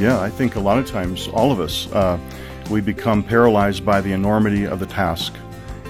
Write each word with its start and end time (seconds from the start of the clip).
Yeah, 0.00 0.18
I 0.18 0.30
think 0.30 0.56
a 0.56 0.60
lot 0.60 0.78
of 0.78 0.86
times, 0.86 1.28
all 1.28 1.52
of 1.52 1.60
us, 1.60 1.86
uh, 1.92 2.18
we 2.70 2.80
become 2.80 3.22
paralyzed 3.22 3.84
by 3.84 4.00
the 4.00 4.12
enormity 4.12 4.64
of 4.64 4.80
the 4.80 4.86
task. 4.86 5.34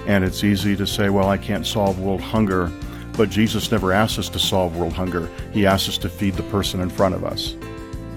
And 0.05 0.25
it's 0.25 0.43
easy 0.43 0.75
to 0.75 0.85
say, 0.85 1.09
well, 1.09 1.29
I 1.29 1.37
can't 1.37 1.65
solve 1.65 1.97
world 1.97 2.19
hunger. 2.19 2.69
But 3.13 3.29
Jesus 3.29 3.71
never 3.71 3.93
asked 3.93 4.19
us 4.19 4.27
to 4.27 4.39
solve 4.39 4.75
world 4.75 4.91
hunger, 4.91 5.29
He 5.53 5.65
asked 5.65 5.87
us 5.87 5.97
to 5.99 6.09
feed 6.09 6.33
the 6.33 6.43
person 6.43 6.81
in 6.81 6.89
front 6.89 7.15
of 7.15 7.23
us. 7.23 7.55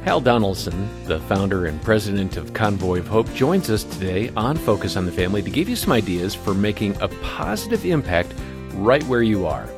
Hal 0.05 0.21
Donaldson, 0.21 0.89
the 1.05 1.21
founder 1.21 1.67
and 1.67 1.81
president 1.81 2.37
of 2.37 2.55
Convoy 2.55 2.99
of 2.99 3.07
Hope, 3.07 3.33
joins 3.33 3.71
us 3.71 3.85
today 3.85 4.31
on 4.37 4.57
Focus 4.57 4.97
on 4.97 5.07
the 5.07 5.13
Family 5.13 5.43
to 5.43 5.51
give 5.51 5.69
you 5.69 5.77
some 5.77 5.93
ideas 5.93 6.35
for 6.35 6.55
making 6.55 7.01
a 7.03 7.09
positive 7.23 7.87
impact 7.87 8.35
right 8.73 9.03
where 9.05 9.23
you 9.23 9.47
are. 9.47 9.69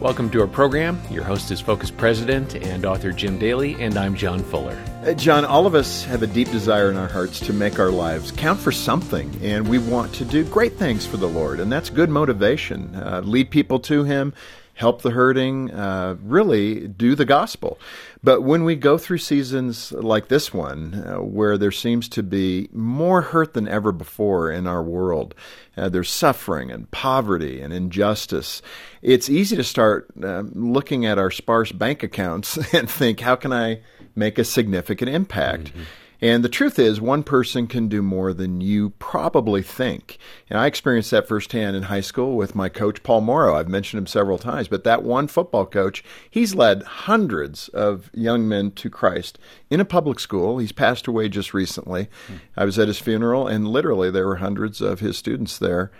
Welcome 0.00 0.30
to 0.30 0.40
our 0.40 0.48
program. 0.48 1.00
Your 1.10 1.22
host 1.22 1.50
is 1.50 1.60
Focus 1.60 1.90
President 1.90 2.56
and 2.56 2.84
author 2.84 3.12
Jim 3.12 3.38
Daly, 3.38 3.80
and 3.80 3.96
I'm 3.96 4.16
John 4.16 4.42
Fuller. 4.42 4.76
Uh, 5.04 5.12
John, 5.12 5.44
all 5.44 5.66
of 5.66 5.74
us 5.74 6.04
have 6.04 6.22
a 6.22 6.26
deep 6.26 6.50
desire 6.50 6.90
in 6.90 6.96
our 6.96 7.08
hearts 7.08 7.38
to 7.40 7.52
make 7.52 7.78
our 7.78 7.90
lives 7.90 8.32
count 8.32 8.58
for 8.58 8.72
something, 8.72 9.32
and 9.42 9.68
we 9.68 9.78
want 9.78 10.12
to 10.14 10.24
do 10.24 10.44
great 10.44 10.74
things 10.74 11.06
for 11.06 11.16
the 11.18 11.28
Lord, 11.28 11.60
and 11.60 11.70
that's 11.70 11.88
good 11.88 12.10
motivation. 12.10 12.94
Uh, 12.96 13.22
lead 13.24 13.50
people 13.50 13.78
to 13.80 14.02
Him, 14.02 14.34
help 14.74 15.02
the 15.02 15.10
hurting, 15.10 15.70
uh, 15.70 16.16
really 16.22 16.88
do 16.88 17.14
the 17.14 17.24
gospel. 17.24 17.78
But 18.22 18.42
when 18.42 18.64
we 18.64 18.76
go 18.76 18.98
through 18.98 19.18
seasons 19.18 19.92
like 19.92 20.28
this 20.28 20.54
one, 20.54 20.94
uh, 20.94 21.22
where 21.22 21.58
there 21.58 21.72
seems 21.72 22.08
to 22.10 22.22
be 22.22 22.68
more 22.72 23.20
hurt 23.20 23.54
than 23.54 23.68
ever 23.68 23.92
before 23.92 24.50
in 24.50 24.66
our 24.66 24.82
world, 24.82 25.34
uh, 25.76 25.88
there's 25.88 26.10
suffering 26.10 26.70
and 26.70 26.90
poverty 26.90 27.60
and 27.60 27.72
injustice, 27.72 28.62
it's 29.02 29.28
easy 29.28 29.56
to 29.56 29.64
start 29.64 30.08
uh, 30.22 30.42
looking 30.52 31.04
at 31.04 31.18
our 31.18 31.30
sparse 31.30 31.72
bank 31.72 32.02
accounts 32.02 32.56
and 32.74 32.88
think, 32.88 33.20
how 33.20 33.36
can 33.36 33.52
I 33.52 33.80
make 34.14 34.38
a 34.38 34.44
significant 34.44 35.10
impact? 35.10 35.64
Mm-hmm. 35.64 35.82
And 36.22 36.44
the 36.44 36.48
truth 36.48 36.78
is, 36.78 37.00
one 37.00 37.24
person 37.24 37.66
can 37.66 37.88
do 37.88 38.00
more 38.00 38.32
than 38.32 38.60
you 38.60 38.90
probably 39.00 39.60
think. 39.60 40.18
And 40.48 40.56
I 40.56 40.66
experienced 40.66 41.10
that 41.10 41.26
firsthand 41.26 41.74
in 41.74 41.82
high 41.82 42.00
school 42.00 42.36
with 42.36 42.54
my 42.54 42.68
coach, 42.68 43.02
Paul 43.02 43.22
Moro. 43.22 43.56
I've 43.56 43.68
mentioned 43.68 43.98
him 43.98 44.06
several 44.06 44.38
times, 44.38 44.68
but 44.68 44.84
that 44.84 45.02
one 45.02 45.26
football 45.26 45.66
coach, 45.66 46.04
he's 46.30 46.54
led 46.54 46.84
hundreds 46.84 47.68
of 47.70 48.08
young 48.14 48.48
men 48.48 48.70
to 48.70 48.88
Christ 48.88 49.36
in 49.68 49.80
a 49.80 49.84
public 49.84 50.20
school. 50.20 50.58
He's 50.58 50.70
passed 50.70 51.08
away 51.08 51.28
just 51.28 51.52
recently. 51.52 52.04
Mm. 52.28 52.40
I 52.56 52.64
was 52.66 52.78
at 52.78 52.86
his 52.86 53.00
funeral, 53.00 53.48
and 53.48 53.66
literally 53.66 54.08
there 54.08 54.28
were 54.28 54.36
hundreds 54.36 54.80
of 54.80 55.00
his 55.00 55.18
students 55.18 55.58
there. 55.58 55.90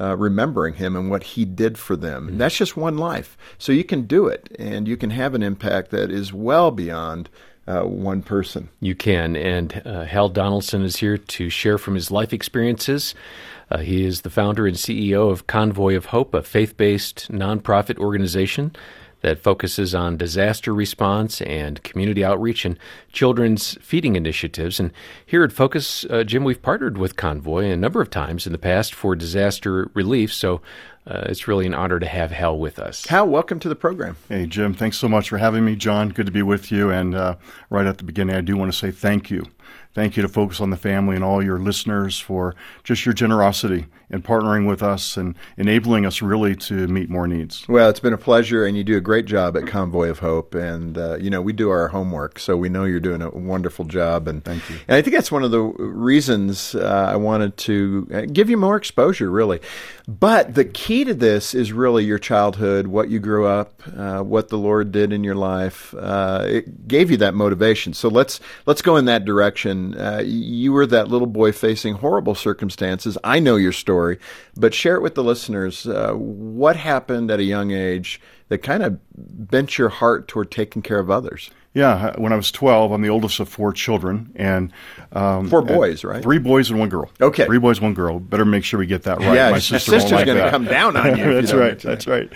Uh, 0.00 0.16
remembering 0.16 0.72
him 0.72 0.96
and 0.96 1.10
what 1.10 1.22
he 1.22 1.44
did 1.44 1.76
for 1.76 1.96
them. 1.96 2.28
Mm-hmm. 2.28 2.38
That's 2.38 2.56
just 2.56 2.78
one 2.78 2.96
life. 2.96 3.36
So 3.58 3.72
you 3.72 3.84
can 3.84 4.06
do 4.06 4.26
it, 4.26 4.48
and 4.58 4.88
you 4.88 4.96
can 4.96 5.10
have 5.10 5.34
an 5.34 5.42
impact 5.42 5.90
that 5.90 6.10
is 6.10 6.32
well 6.32 6.70
beyond 6.70 7.28
uh, 7.66 7.82
one 7.82 8.22
person. 8.22 8.68
You 8.80 8.94
can. 8.94 9.36
And 9.36 9.82
uh, 9.84 10.04
Hal 10.04 10.28
Donaldson 10.28 10.82
is 10.82 10.96
here 10.96 11.16
to 11.16 11.48
share 11.48 11.78
from 11.78 11.94
his 11.94 12.10
life 12.10 12.32
experiences. 12.32 13.14
Uh, 13.70 13.78
he 13.78 14.04
is 14.04 14.22
the 14.22 14.30
founder 14.30 14.66
and 14.66 14.76
CEO 14.76 15.30
of 15.30 15.46
Convoy 15.46 15.96
of 15.96 16.06
Hope, 16.06 16.34
a 16.34 16.42
faith 16.42 16.76
based 16.76 17.30
nonprofit 17.30 17.98
organization 17.98 18.74
that 19.22 19.38
focuses 19.38 19.94
on 19.94 20.16
disaster 20.16 20.74
response 20.74 21.40
and 21.42 21.82
community 21.82 22.24
outreach 22.24 22.64
and 22.64 22.78
children's 23.12 23.78
feeding 23.80 24.16
initiatives. 24.16 24.78
And 24.78 24.92
here 25.24 25.44
at 25.44 25.52
Focus, 25.52 26.04
uh, 26.10 26.24
Jim, 26.24 26.44
we've 26.44 26.60
partnered 26.60 26.98
with 26.98 27.16
Convoy 27.16 27.70
a 27.70 27.76
number 27.76 28.02
of 28.02 28.10
times 28.10 28.46
in 28.46 28.52
the 28.52 28.58
past 28.58 28.94
for 28.94 29.14
disaster 29.14 29.90
relief. 29.94 30.32
So 30.32 30.60
uh, 31.06 31.24
it's 31.26 31.48
really 31.48 31.66
an 31.66 31.74
honor 31.74 31.98
to 31.98 32.06
have 32.06 32.30
Hal 32.30 32.58
with 32.58 32.78
us. 32.78 33.06
Hal, 33.06 33.26
welcome 33.26 33.58
to 33.60 33.68
the 33.68 33.74
program. 33.74 34.16
Hey, 34.28 34.46
Jim, 34.46 34.72
thanks 34.74 34.98
so 34.98 35.08
much 35.08 35.28
for 35.28 35.38
having 35.38 35.64
me. 35.64 35.74
John, 35.74 36.10
good 36.10 36.26
to 36.26 36.32
be 36.32 36.42
with 36.42 36.70
you. 36.70 36.90
And 36.90 37.14
uh, 37.14 37.36
right 37.70 37.86
at 37.86 37.98
the 37.98 38.04
beginning, 38.04 38.36
I 38.36 38.40
do 38.40 38.56
want 38.56 38.72
to 38.72 38.78
say 38.78 38.90
thank 38.90 39.30
you. 39.30 39.44
Thank 39.94 40.16
you 40.16 40.22
to 40.22 40.28
Focus 40.28 40.60
on 40.60 40.70
the 40.70 40.76
Family 40.76 41.16
and 41.16 41.24
all 41.24 41.44
your 41.44 41.58
listeners 41.58 42.18
for 42.18 42.54
just 42.82 43.04
your 43.04 43.12
generosity 43.12 43.86
in 44.08 44.22
partnering 44.22 44.66
with 44.66 44.82
us 44.82 45.16
and 45.16 45.34
enabling 45.56 46.06
us 46.06 46.22
really 46.22 46.54
to 46.54 46.86
meet 46.86 47.08
more 47.10 47.26
needs. 47.26 47.66
Well, 47.68 47.88
it's 47.88 48.00
been 48.00 48.12
a 48.12 48.18
pleasure, 48.18 48.64
and 48.64 48.76
you 48.76 48.84
do 48.84 48.96
a 48.96 49.00
great 49.00 49.24
job 49.24 49.56
at 49.56 49.66
Convoy 49.66 50.08
of 50.08 50.18
Hope. 50.18 50.54
And, 50.54 50.96
uh, 50.96 51.16
you 51.16 51.30
know, 51.30 51.40
we 51.42 51.52
do 51.52 51.70
our 51.70 51.88
homework, 51.88 52.38
so 52.38 52.56
we 52.56 52.68
know 52.68 52.84
you're 52.84 53.00
doing 53.00 53.22
a 53.22 53.30
wonderful 53.30 53.84
job. 53.84 54.28
And 54.28 54.44
thank 54.44 54.68
you. 54.70 54.76
And 54.88 54.96
I 54.96 55.02
think 55.02 55.14
that's 55.14 55.32
one 55.32 55.42
of 55.42 55.50
the 55.50 55.60
reasons 55.62 56.74
uh, 56.74 57.08
I 57.10 57.16
wanted 57.16 57.56
to 57.58 58.08
uh, 58.12 58.20
give 58.32 58.48
you 58.48 58.56
more 58.56 58.76
exposure, 58.76 59.30
really. 59.30 59.60
But 60.08 60.54
the 60.54 60.64
key 60.64 61.04
to 61.04 61.14
this 61.14 61.54
is 61.54 61.72
really 61.72 62.04
your 62.04 62.18
childhood, 62.18 62.86
what 62.86 63.08
you 63.08 63.18
grew 63.18 63.46
up, 63.46 63.82
uh, 63.96 64.20
what 64.20 64.48
the 64.48 64.58
Lord 64.58 64.92
did 64.92 65.12
in 65.12 65.22
your 65.22 65.36
life. 65.36 65.94
Uh, 65.96 66.44
it 66.46 66.88
gave 66.88 67.10
you 67.10 67.16
that 67.18 67.34
motivation. 67.34 67.94
So 67.94 68.08
let's 68.08 68.40
let's 68.66 68.82
go 68.82 68.96
in 68.96 69.04
that 69.06 69.24
direction. 69.24 69.81
Uh, 69.94 70.22
you 70.24 70.72
were 70.72 70.86
that 70.86 71.08
little 71.08 71.26
boy 71.26 71.52
facing 71.52 71.94
horrible 71.94 72.34
circumstances. 72.34 73.18
I 73.24 73.38
know 73.38 73.56
your 73.56 73.72
story, 73.72 74.18
but 74.56 74.74
share 74.74 74.96
it 74.96 75.02
with 75.02 75.14
the 75.14 75.24
listeners. 75.24 75.86
Uh, 75.86 76.12
what 76.12 76.76
happened 76.76 77.30
at 77.30 77.40
a 77.40 77.44
young 77.44 77.70
age 77.70 78.20
that 78.48 78.58
kind 78.58 78.82
of 78.82 78.98
bent 79.14 79.78
your 79.78 79.88
heart 79.88 80.28
toward 80.28 80.50
taking 80.50 80.82
care 80.82 80.98
of 80.98 81.10
others? 81.10 81.50
Yeah, 81.74 82.14
when 82.18 82.34
I 82.34 82.36
was 82.36 82.52
12, 82.52 82.92
I'm 82.92 83.00
the 83.00 83.08
oldest 83.08 83.40
of 83.40 83.48
four 83.48 83.72
children, 83.72 84.30
and 84.36 84.72
um, 85.12 85.48
four 85.48 85.62
boys, 85.62 86.04
right? 86.04 86.22
Three 86.22 86.38
boys 86.38 86.68
and 86.68 86.78
one 86.78 86.90
girl. 86.90 87.10
Okay, 87.18 87.46
three 87.46 87.58
boys, 87.58 87.80
one 87.80 87.94
girl. 87.94 88.20
Better 88.20 88.44
make 88.44 88.62
sure 88.62 88.78
we 88.78 88.86
get 88.86 89.04
that 89.04 89.20
right. 89.20 89.34
Yeah, 89.34 89.50
my 89.50 89.58
sister 89.58 89.92
sister's 89.92 90.12
like 90.12 90.26
going 90.26 90.44
to 90.44 90.50
come 90.50 90.66
down 90.66 90.98
on 90.98 91.16
you. 91.16 91.32
that's 91.40 91.52
you 91.52 91.58
right. 91.58 91.78
That's 91.78 92.06
right. 92.06 92.30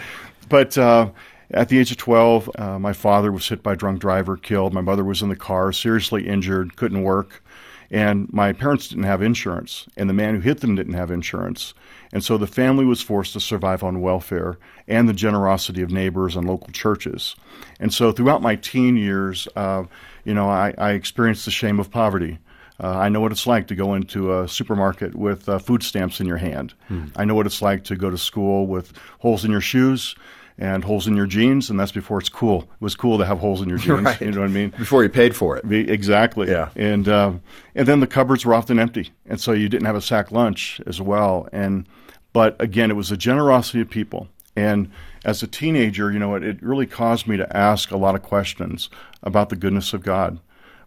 But 0.49 0.79
uh, 0.79 1.11
at 1.51 1.69
the 1.69 1.79
age 1.79 1.91
of 1.91 1.97
12, 1.97 2.51
uh, 2.59 2.79
my 2.79 2.93
father 2.93 3.31
was 3.31 3.49
hit 3.49 3.63
by 3.63 3.75
a 3.75 3.77
drunk 3.77 4.01
driver, 4.01 4.37
killed. 4.37 4.75
My 4.75 4.81
mother 4.81 5.05
was 5.05 5.23
in 5.23 5.29
the 5.29 5.37
car, 5.37 5.73
seriously 5.73 6.27
injured, 6.27 6.77
couldn't 6.77 7.03
work. 7.03 7.43
And 7.91 8.33
my 8.33 8.53
parents 8.53 8.89
didn't 8.89 9.05
have 9.05 9.23
insurance, 9.23 9.87
and 9.97 10.11
the 10.11 10.15
man 10.15 10.35
who 10.35 10.41
hit 10.41 10.61
them 10.61 10.75
didn't 10.75 10.95
have 10.95 11.11
insurance. 11.11 11.73
And 12.13 12.25
so 12.25 12.37
the 12.37 12.47
family 12.47 12.85
was 12.85 13.01
forced 13.01 13.33
to 13.35 13.41
survive 13.41 13.85
on 13.85 14.01
welfare 14.01 14.59
and 14.89 15.09
the 15.09 15.13
generosity 15.13 15.83
of 15.83 15.91
neighbors 15.91 16.35
and 16.35 16.49
local 16.49 16.73
churches. 16.73 17.37
And 17.79 17.95
so 17.95 18.11
throughout 18.11 18.43
my 18.43 18.57
teen 18.57 18.97
years, 18.97 19.47
uh, 19.55 19.85
you 20.25 20.35
know, 20.35 20.49
I, 20.49 20.75
I, 20.79 20.93
experienced 20.93 21.45
the 21.45 21.51
shame 21.53 21.79
of 21.79 21.91
poverty. 21.91 22.39
Uh, 22.83 22.91
I 22.91 23.09
know 23.09 23.21
what 23.21 23.33
it's 23.33 23.47
like 23.47 23.69
to 23.69 23.75
go 23.75 23.95
into 23.95 24.37
a 24.37 24.49
supermarket 24.49 25.15
with 25.15 25.49
uh, 25.49 25.59
food 25.59 25.83
stamps 25.83 26.21
in 26.21 26.27
your 26.27 26.37
hand. 26.37 26.75
Hmm. 26.89 27.07
I 27.15 27.25
know 27.25 27.35
what 27.35 27.47
it's 27.47 27.63
like 27.63 27.85
to 27.85 27.97
go 27.97 28.11
to 28.11 28.19
school 28.19 28.67
with 28.67 28.93
holes 29.19 29.45
in 29.45 29.51
your 29.51 29.61
shoes 29.61 30.15
and 30.59 30.85
holes 30.85 31.07
in 31.07 31.17
your 31.17 31.27
jeans, 31.27 31.69
and 31.69 31.79
that's 31.79 31.93
before 31.93 32.19
it's 32.19 32.29
cool. 32.29 32.63
It 32.63 32.81
was 32.81 32.95
cool 32.95 33.19
to 33.19 33.27
have 33.27 33.39
holes 33.39 33.61
in 33.61 33.69
your 33.69 33.79
jeans. 33.79 34.03
right. 34.05 34.21
You 34.21 34.31
know 34.31 34.41
what 34.41 34.51
I 34.51 34.53
mean? 34.53 34.71
Before 34.71 35.03
you 35.03 35.09
paid 35.09 35.37
for 35.37 35.57
it. 35.57 35.71
Exactly. 35.71 36.49
Yeah. 36.49 36.71
And 36.75 37.09
uh, 37.09 37.33
and 37.75 37.87
then 37.87 38.01
the 38.01 38.07
cupboards 38.07 38.45
were 38.47 38.55
often 38.55 38.79
empty, 38.79 39.11
and 39.27 39.41
so 39.41 39.53
you 39.53 39.69
didn't 39.69 39.87
have 39.87 39.97
a 39.97 40.01
sack 40.01 40.33
lunch 40.33 40.81
as 40.87 41.01
well. 41.01 41.49
And 41.53 41.87
but 42.33 42.61
again, 42.61 42.91
it 42.91 42.95
was 42.95 43.11
the 43.11 43.17
generosity 43.17 43.81
of 43.81 43.91
people. 43.91 44.29
And 44.59 44.91
as 45.25 45.43
a 45.43 45.47
teenager, 45.47 46.11
you 46.11 46.19
know, 46.19 46.35
it, 46.35 46.43
it 46.43 46.63
really 46.63 46.87
caused 46.87 47.27
me 47.27 47.37
to 47.37 47.57
ask 47.57 47.91
a 47.91 47.97
lot 47.97 48.15
of 48.15 48.23
questions 48.23 48.89
about 49.23 49.51
the 49.51 49.57
goodness 49.57 49.93
of 49.93 50.03
God 50.03 50.39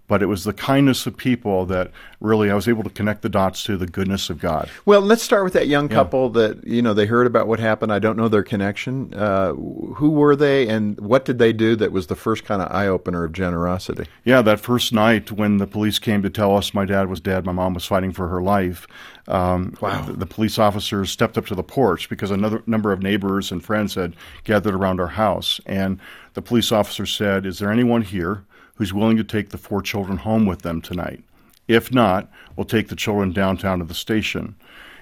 but 0.10 0.24
it 0.24 0.26
was 0.26 0.44
the 0.44 0.54
kindness 0.54 1.06
of 1.06 1.16
people 1.16 1.68
that 1.68 1.92
really 2.20 2.50
I 2.50 2.56
was 2.56 2.68
able 2.68 2.84
to 2.84 2.90
connect 2.90 3.22
the 3.22 3.30
dots 3.30 3.64
to 3.66 3.78
the 3.78 3.86
goodness 3.86 4.30
of 4.30 4.40
God. 4.40 4.68
Well, 4.86 5.02
let's 5.02 5.22
start 5.22 5.44
with 5.44 5.54
that 5.54 5.68
young 5.68 5.88
couple 5.88 6.26
yeah. 6.36 6.48
that 6.48 6.68
you 6.68 6.82
know 6.82 6.94
they 6.94 7.06
heard 7.06 7.28
about 7.28 7.48
what 7.48 7.60
happened. 7.60 7.94
I 7.94 8.00
don't 8.00 8.18
know 8.18 8.28
their 8.28 8.44
connection. 8.44 9.14
Uh, 9.14 9.54
who 9.54 10.10
were 10.10 10.36
they, 10.36 10.68
and 10.68 11.00
what 11.00 11.26
did 11.26 11.38
they 11.38 11.54
do 11.54 11.76
that 11.78 11.92
was 11.92 12.08
the 12.08 12.16
first 12.16 12.44
kind 12.44 12.62
of 12.62 12.72
eye 12.72 12.88
opener 12.88 13.24
of 13.24 13.32
generosity? 13.32 14.08
Yeah, 14.26 14.42
that 14.42 14.60
first 14.60 14.92
night 14.92 15.32
when 15.32 15.58
the 15.58 15.68
police 15.68 16.00
came 16.00 16.24
to 16.24 16.30
tell 16.30 16.58
us 16.58 16.74
my 16.74 16.86
dad 16.86 17.08
was 17.08 17.22
dead, 17.22 17.46
my 17.46 17.52
mom 17.52 17.76
was 17.76 17.86
fighting 17.86 18.12
for 18.12 18.28
her 18.28 18.42
life. 18.42 18.88
Um, 19.28 19.76
wow. 19.80 20.02
The, 20.02 20.14
the, 20.14 20.26
police 20.26 20.58
officers 20.58 21.12
stepped 21.12 21.38
up 21.38 21.46
to 21.48 21.56
the 21.56 21.64
porch 21.64 22.10
because 22.10 22.32
another 22.32 22.64
number 22.66 22.92
of 22.92 23.04
neighbors 23.04 23.52
and 23.52 23.64
friends 23.64 23.94
had 23.94 24.16
gathered 24.44 24.74
around 24.74 25.00
our 25.00 25.08
house, 25.08 25.62
and 25.68 26.00
the 26.34 26.42
police 26.42 26.72
officer 26.72 27.06
said, 27.06 27.46
"Is 27.46 27.60
there 27.60 27.72
anyone 27.72 28.02
here?" 28.02 28.44
Who's 28.80 28.94
willing 28.94 29.18
to 29.18 29.24
take 29.24 29.50
the 29.50 29.58
four 29.58 29.82
children 29.84 30.18
home 30.18 30.48
with 30.48 30.64
them 30.64 30.82
tonight. 30.82 31.22
If 31.68 31.94
not, 31.94 32.32
we'll 32.56 32.66
take 32.66 32.88
the 32.88 32.96
children 32.96 33.32
downtown 33.32 33.78
to 33.80 33.86
the 33.86 33.94
station. 33.94 34.56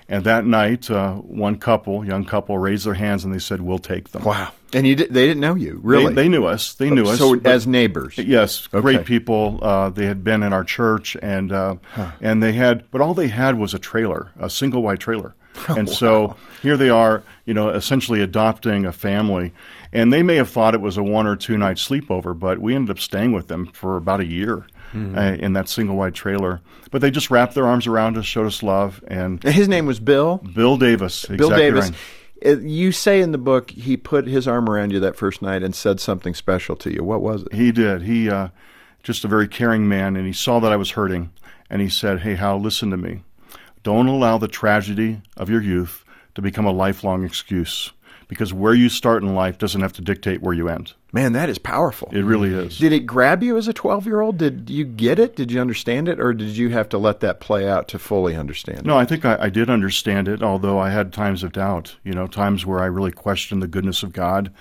And 0.09 0.24
that 0.24 0.45
night, 0.45 0.89
uh, 0.89 1.15
one 1.15 1.57
couple, 1.57 2.03
young 2.06 2.25
couple, 2.25 2.57
raised 2.57 2.85
their 2.85 2.94
hands 2.94 3.24
and 3.25 3.33
they 3.33 3.39
said, 3.39 3.62
"We'll 3.62 3.77
take 3.77 4.09
them." 4.09 4.24
Wow. 4.24 4.51
And 4.74 4.88
you 4.88 4.95
did, 4.95 5.13
they 5.13 5.25
didn't 5.27 5.41
know 5.41 5.56
you, 5.56 5.79
really? 5.83 6.13
They, 6.13 6.24
they 6.24 6.29
knew 6.29 6.45
us. 6.45 6.74
They 6.74 6.89
knew 6.89 7.07
us. 7.07 7.19
So 7.19 7.39
as 7.45 7.68
neighbors. 7.68 8.18
Yes, 8.18 8.68
Okay. 8.74 8.81
great 8.81 9.06
people. 9.06 9.59
Uh, 9.62 9.89
they 9.89 10.06
had 10.06 10.23
been 10.23 10.44
in 10.44 10.53
our 10.53 10.63
church, 10.63 11.15
and 11.21 11.51
uh, 11.51 11.75
and 12.21 12.41
they 12.41 12.53
had, 12.53 12.89
but 12.89 13.01
all 13.01 13.13
they 13.13 13.27
had 13.27 13.57
was 13.59 13.73
a 13.73 13.80
trailer, 13.80 14.31
a 14.39 14.50
single 14.50 14.81
wide 14.81 15.00
trailer. 15.00 15.35
And 15.69 15.89
so 15.89 16.35
here 16.62 16.77
they 16.77 16.89
are, 16.89 17.23
you 17.45 17.53
know, 17.53 17.69
essentially 17.69 18.21
adopting 18.21 18.85
a 18.85 18.91
family. 18.94 19.53
And 19.94 20.12
they 20.12 20.24
may 20.24 20.36
have 20.36 20.50
thought 20.50 20.74
it 20.74 20.81
was 20.81 20.98
a 20.98 21.04
one 21.04 21.28
or 21.28 21.36
two 21.36 21.57
night 21.57 21.78
sleepover, 21.78 22.38
but 22.38 22.60
we 22.60 22.75
ended 22.75 22.92
up 22.92 23.00
staying 23.00 23.31
with 23.31 23.48
them 23.48 23.68
for 23.68 23.98
about 23.98 24.19
a 24.19 24.25
year 24.25 24.66
uh, 24.95 25.36
in 25.39 25.54
that 25.54 25.69
single 25.69 25.95
wide 25.95 26.16
trailer. 26.16 26.62
But 26.92 27.01
they 27.01 27.12
just 27.12 27.30
wrapped 27.30 27.54
their 27.56 27.68
arms 27.68 27.88
around 27.88 28.18
us, 28.18 28.25
showed 28.25 28.48
us 28.48 28.63
love, 28.63 29.04
and 29.07 29.42
His 29.44 29.68
name 29.68 29.86
was 29.86 30.00
Bill. 30.00 30.38
Bill 30.38 30.78
Davis, 30.78 31.25
Bill 31.25 31.36
exactly 31.51 31.63
Davis. 31.63 31.89
right. 31.89 32.62
You 32.62 32.92
say 32.92 33.22
in 33.22 33.31
the 33.31 33.39
book 33.39 33.72
he 33.72 33.98
put 33.98 34.28
his 34.28 34.48
arm 34.48 34.69
around 34.69 34.92
you 34.92 35.00
that 35.00 35.16
first 35.16 35.42
night 35.42 35.63
and 35.63 35.74
said 35.74 36.00
something 36.00 36.36
special 36.36 36.75
to 36.78 36.94
you. 36.94 37.04
What 37.04 37.22
was 37.22 37.44
it? 37.44 37.54
He 37.54 37.72
did. 37.72 38.04
He 38.04 38.30
uh, 38.30 38.50
just 39.01 39.25
a 39.25 39.28
very 39.28 39.48
caring 39.48 39.88
man, 39.88 40.16
and 40.16 40.28
he 40.28 40.33
saw 40.33 40.60
that 40.60 40.72
I 40.72 40.75
was 40.75 40.92
hurting, 40.92 41.31
and 41.69 41.81
he 41.81 41.90
said, 41.90 42.19
"Hey, 42.19 42.36
Hal, 42.36 42.60
listen 42.62 42.92
to 42.92 42.98
me. 42.98 43.24
Don't 43.83 44.07
allow 44.07 44.38
the 44.38 44.48
tragedy 44.48 45.22
of 45.36 45.50
your 45.50 45.62
youth 45.62 46.04
to 46.36 46.42
become 46.42 46.66
a 46.66 46.72
lifelong 46.72 47.24
excuse, 47.24 47.92
because 48.27 48.53
where 48.53 48.74
you 48.74 48.89
start 48.89 49.24
in 49.24 49.33
life 49.33 49.57
doesn't 49.57 49.81
have 49.81 49.94
to 49.94 50.01
dictate 50.01 50.41
where 50.41 50.53
you 50.53 50.68
end. 50.68 50.94
Man, 51.13 51.33
that 51.33 51.50
is 51.50 51.57
powerful. 51.57 52.09
It 52.12 52.24
really 52.24 52.53
is. 52.53 52.77
Did 52.77 52.91
it 52.91 53.01
grab 53.01 53.41
you 53.41 53.57
as 53.57 53.68
a 53.68 53.74
12 53.74 54.06
year 54.06 54.19
old? 54.19 54.38
Did 54.38 54.69
you 54.69 54.83
get 54.83 55.19
it? 55.19 55.35
Did 55.35 55.51
you 55.51 55.62
understand 55.62 56.09
it? 56.09 56.19
Or 56.19 56.33
did 56.33 56.57
you 56.57 56.69
have 56.69 56.89
to 56.89 56.97
let 56.97 57.21
that 57.21 57.39
play 57.39 57.68
out 57.68 57.88
to 57.89 58.00
fully 58.00 58.35
understand 58.35 58.79
it? 58.79 58.85
No, 58.85 58.97
I 58.97 59.06
think 59.06 59.24
I, 59.24 59.38
I 59.44 59.50
did 59.50 59.69
understand 59.69 60.27
it, 60.27 60.44
although 60.44 60.77
I 60.79 60.89
had 60.89 61.13
times 61.13 61.44
of 61.44 61.53
doubt. 61.53 61.95
You 62.03 62.13
know, 62.13 62.27
times 62.27 62.65
where 62.65 62.79
I 62.79 62.85
really 62.85 63.12
questioned 63.12 63.62
the 63.62 63.68
goodness 63.68 64.03
of 64.03 64.12
God. 64.12 64.51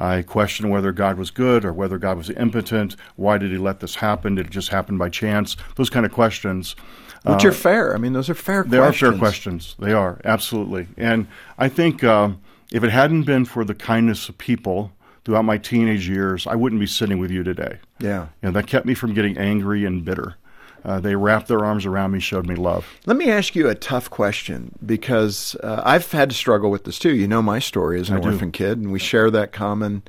I 0.00 0.22
questioned 0.22 0.70
whether 0.70 0.92
God 0.92 1.18
was 1.18 1.32
good 1.32 1.64
or 1.64 1.72
whether 1.72 1.98
God 1.98 2.16
was 2.16 2.30
impotent. 2.30 2.94
Why 3.16 3.36
did 3.36 3.50
He 3.50 3.58
let 3.58 3.80
this 3.80 3.96
happen? 3.96 4.36
Did 4.36 4.46
it 4.46 4.52
just 4.52 4.68
happen 4.68 4.96
by 4.96 5.08
chance? 5.08 5.56
Those 5.74 5.90
kind 5.90 6.06
of 6.06 6.12
questions. 6.12 6.76
Which 7.24 7.44
are 7.44 7.52
fair. 7.52 7.94
I 7.94 7.98
mean, 7.98 8.12
those 8.12 8.30
are 8.30 8.34
fair 8.34 8.62
questions. 8.62 8.70
They 8.70 8.78
questions. 8.78 9.02
are 9.02 9.10
fair 9.10 9.18
questions. 9.18 9.76
They 9.80 9.92
are 9.92 10.20
absolutely, 10.24 10.86
and 10.96 11.26
I 11.58 11.68
think 11.68 12.04
um, 12.04 12.40
if 12.72 12.84
it 12.84 12.90
hadn't 12.90 13.24
been 13.24 13.44
for 13.44 13.64
the 13.64 13.74
kindness 13.74 14.28
of 14.28 14.38
people 14.38 14.92
throughout 15.24 15.44
my 15.44 15.58
teenage 15.58 16.08
years, 16.08 16.46
I 16.46 16.54
wouldn't 16.54 16.80
be 16.80 16.86
sitting 16.86 17.18
with 17.18 17.30
you 17.30 17.42
today. 17.42 17.78
Yeah. 18.00 18.28
and 18.42 18.54
that 18.54 18.66
kept 18.66 18.86
me 18.86 18.94
from 18.94 19.14
getting 19.14 19.36
angry 19.36 19.84
and 19.84 20.04
bitter. 20.04 20.36
Uh, 20.84 21.00
they 21.00 21.16
wrapped 21.16 21.48
their 21.48 21.64
arms 21.64 21.84
around 21.84 22.12
me, 22.12 22.20
showed 22.20 22.46
me 22.46 22.54
love. 22.54 22.86
Let 23.04 23.16
me 23.16 23.30
ask 23.30 23.56
you 23.56 23.68
a 23.68 23.74
tough 23.74 24.08
question 24.10 24.78
because 24.84 25.56
uh, 25.56 25.82
I've 25.84 26.10
had 26.12 26.30
to 26.30 26.36
struggle 26.36 26.70
with 26.70 26.84
this 26.84 26.98
too. 26.98 27.14
You 27.14 27.26
know 27.26 27.42
my 27.42 27.58
story 27.58 28.00
as 28.00 28.10
an 28.10 28.18
I 28.18 28.20
do. 28.20 28.30
orphan 28.30 28.52
kid, 28.52 28.78
and 28.78 28.92
we 28.92 29.00
share 29.00 29.30
that 29.32 29.52
common, 29.52 30.02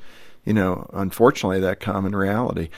you 0.45 0.53
know, 0.53 0.87
unfortunately, 0.93 1.59
that 1.61 1.79
common 1.79 2.15
reality. 2.15 2.69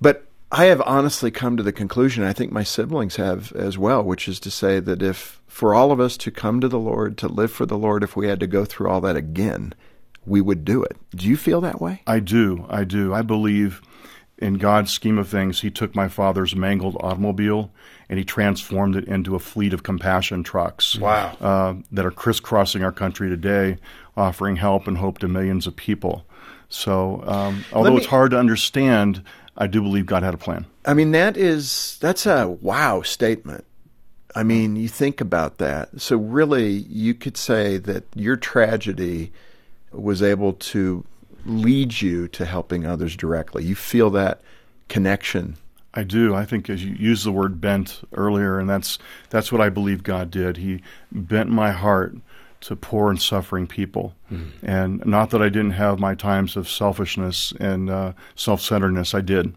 But 0.00 0.25
I 0.52 0.66
have 0.66 0.80
honestly 0.82 1.30
come 1.30 1.56
to 1.56 1.62
the 1.62 1.72
conclusion, 1.72 2.22
I 2.22 2.32
think 2.32 2.52
my 2.52 2.62
siblings 2.62 3.16
have 3.16 3.52
as 3.52 3.76
well, 3.76 4.02
which 4.02 4.28
is 4.28 4.38
to 4.40 4.50
say 4.50 4.78
that 4.80 5.02
if 5.02 5.42
for 5.48 5.74
all 5.74 5.90
of 5.90 5.98
us 5.98 6.16
to 6.18 6.30
come 6.30 6.60
to 6.60 6.68
the 6.68 6.78
Lord, 6.78 7.18
to 7.18 7.28
live 7.28 7.50
for 7.50 7.66
the 7.66 7.78
Lord, 7.78 8.02
if 8.04 8.14
we 8.14 8.28
had 8.28 8.40
to 8.40 8.46
go 8.46 8.64
through 8.64 8.88
all 8.88 9.00
that 9.00 9.16
again, 9.16 9.74
we 10.24 10.40
would 10.40 10.64
do 10.64 10.82
it. 10.82 10.96
Do 11.14 11.26
you 11.26 11.36
feel 11.36 11.60
that 11.62 11.80
way? 11.80 12.02
I 12.06 12.20
do. 12.20 12.66
I 12.68 12.84
do. 12.84 13.12
I 13.12 13.22
believe 13.22 13.82
in 14.38 14.54
God's 14.54 14.92
scheme 14.92 15.18
of 15.18 15.28
things, 15.28 15.62
He 15.62 15.70
took 15.70 15.94
my 15.94 16.08
father's 16.08 16.54
mangled 16.54 16.96
automobile 17.00 17.72
and 18.08 18.18
He 18.18 18.24
transformed 18.24 18.94
it 18.94 19.04
into 19.06 19.34
a 19.34 19.38
fleet 19.38 19.72
of 19.72 19.82
compassion 19.82 20.42
trucks. 20.42 20.98
Wow. 20.98 21.36
Uh, 21.40 21.74
that 21.90 22.04
are 22.04 22.10
crisscrossing 22.10 22.84
our 22.84 22.92
country 22.92 23.28
today, 23.28 23.78
offering 24.16 24.56
help 24.56 24.86
and 24.86 24.98
hope 24.98 25.18
to 25.18 25.28
millions 25.28 25.66
of 25.66 25.74
people. 25.74 26.26
So, 26.68 27.22
um, 27.26 27.64
although 27.72 27.92
me- 27.92 27.98
it's 27.98 28.06
hard 28.06 28.32
to 28.32 28.38
understand, 28.38 29.22
I 29.56 29.66
do 29.66 29.80
believe 29.80 30.06
God 30.06 30.22
had 30.22 30.34
a 30.34 30.38
plan. 30.38 30.66
I 30.84 30.94
mean, 30.94 31.12
that 31.12 31.36
is 31.36 31.98
that's 32.00 32.26
a 32.26 32.48
wow 32.48 33.02
statement. 33.02 33.64
I 34.34 34.42
mean, 34.42 34.76
you 34.76 34.88
think 34.88 35.20
about 35.20 35.58
that. 35.58 36.00
So 36.00 36.16
really, 36.18 36.70
you 36.72 37.14
could 37.14 37.36
say 37.36 37.78
that 37.78 38.04
your 38.14 38.36
tragedy 38.36 39.32
was 39.92 40.22
able 40.22 40.52
to 40.52 41.04
lead 41.46 42.02
you 42.02 42.28
to 42.28 42.44
helping 42.44 42.84
others 42.84 43.16
directly. 43.16 43.64
You 43.64 43.74
feel 43.74 44.10
that 44.10 44.42
connection. 44.88 45.56
I 45.94 46.02
do. 46.02 46.34
I 46.34 46.44
think 46.44 46.68
as 46.68 46.84
you 46.84 46.94
used 46.94 47.24
the 47.24 47.32
word 47.32 47.60
bent 47.60 48.02
earlier, 48.12 48.58
and 48.58 48.68
that's 48.68 48.98
that's 49.30 49.50
what 49.50 49.62
I 49.62 49.70
believe 49.70 50.02
God 50.02 50.30
did. 50.30 50.58
He 50.58 50.82
bent 51.10 51.48
my 51.48 51.70
heart 51.70 52.16
to 52.62 52.76
poor 52.76 53.10
and 53.10 53.20
suffering 53.20 53.66
people, 53.66 54.14
and 54.62 55.04
not 55.06 55.30
that 55.30 55.42
I 55.42 55.48
didn't 55.48 55.72
have 55.72 55.98
my 55.98 56.14
times 56.14 56.56
of 56.56 56.68
selfishness 56.68 57.52
and 57.60 57.90
uh, 57.90 58.12
self-centeredness. 58.34 59.14
I 59.14 59.20
did, 59.20 59.54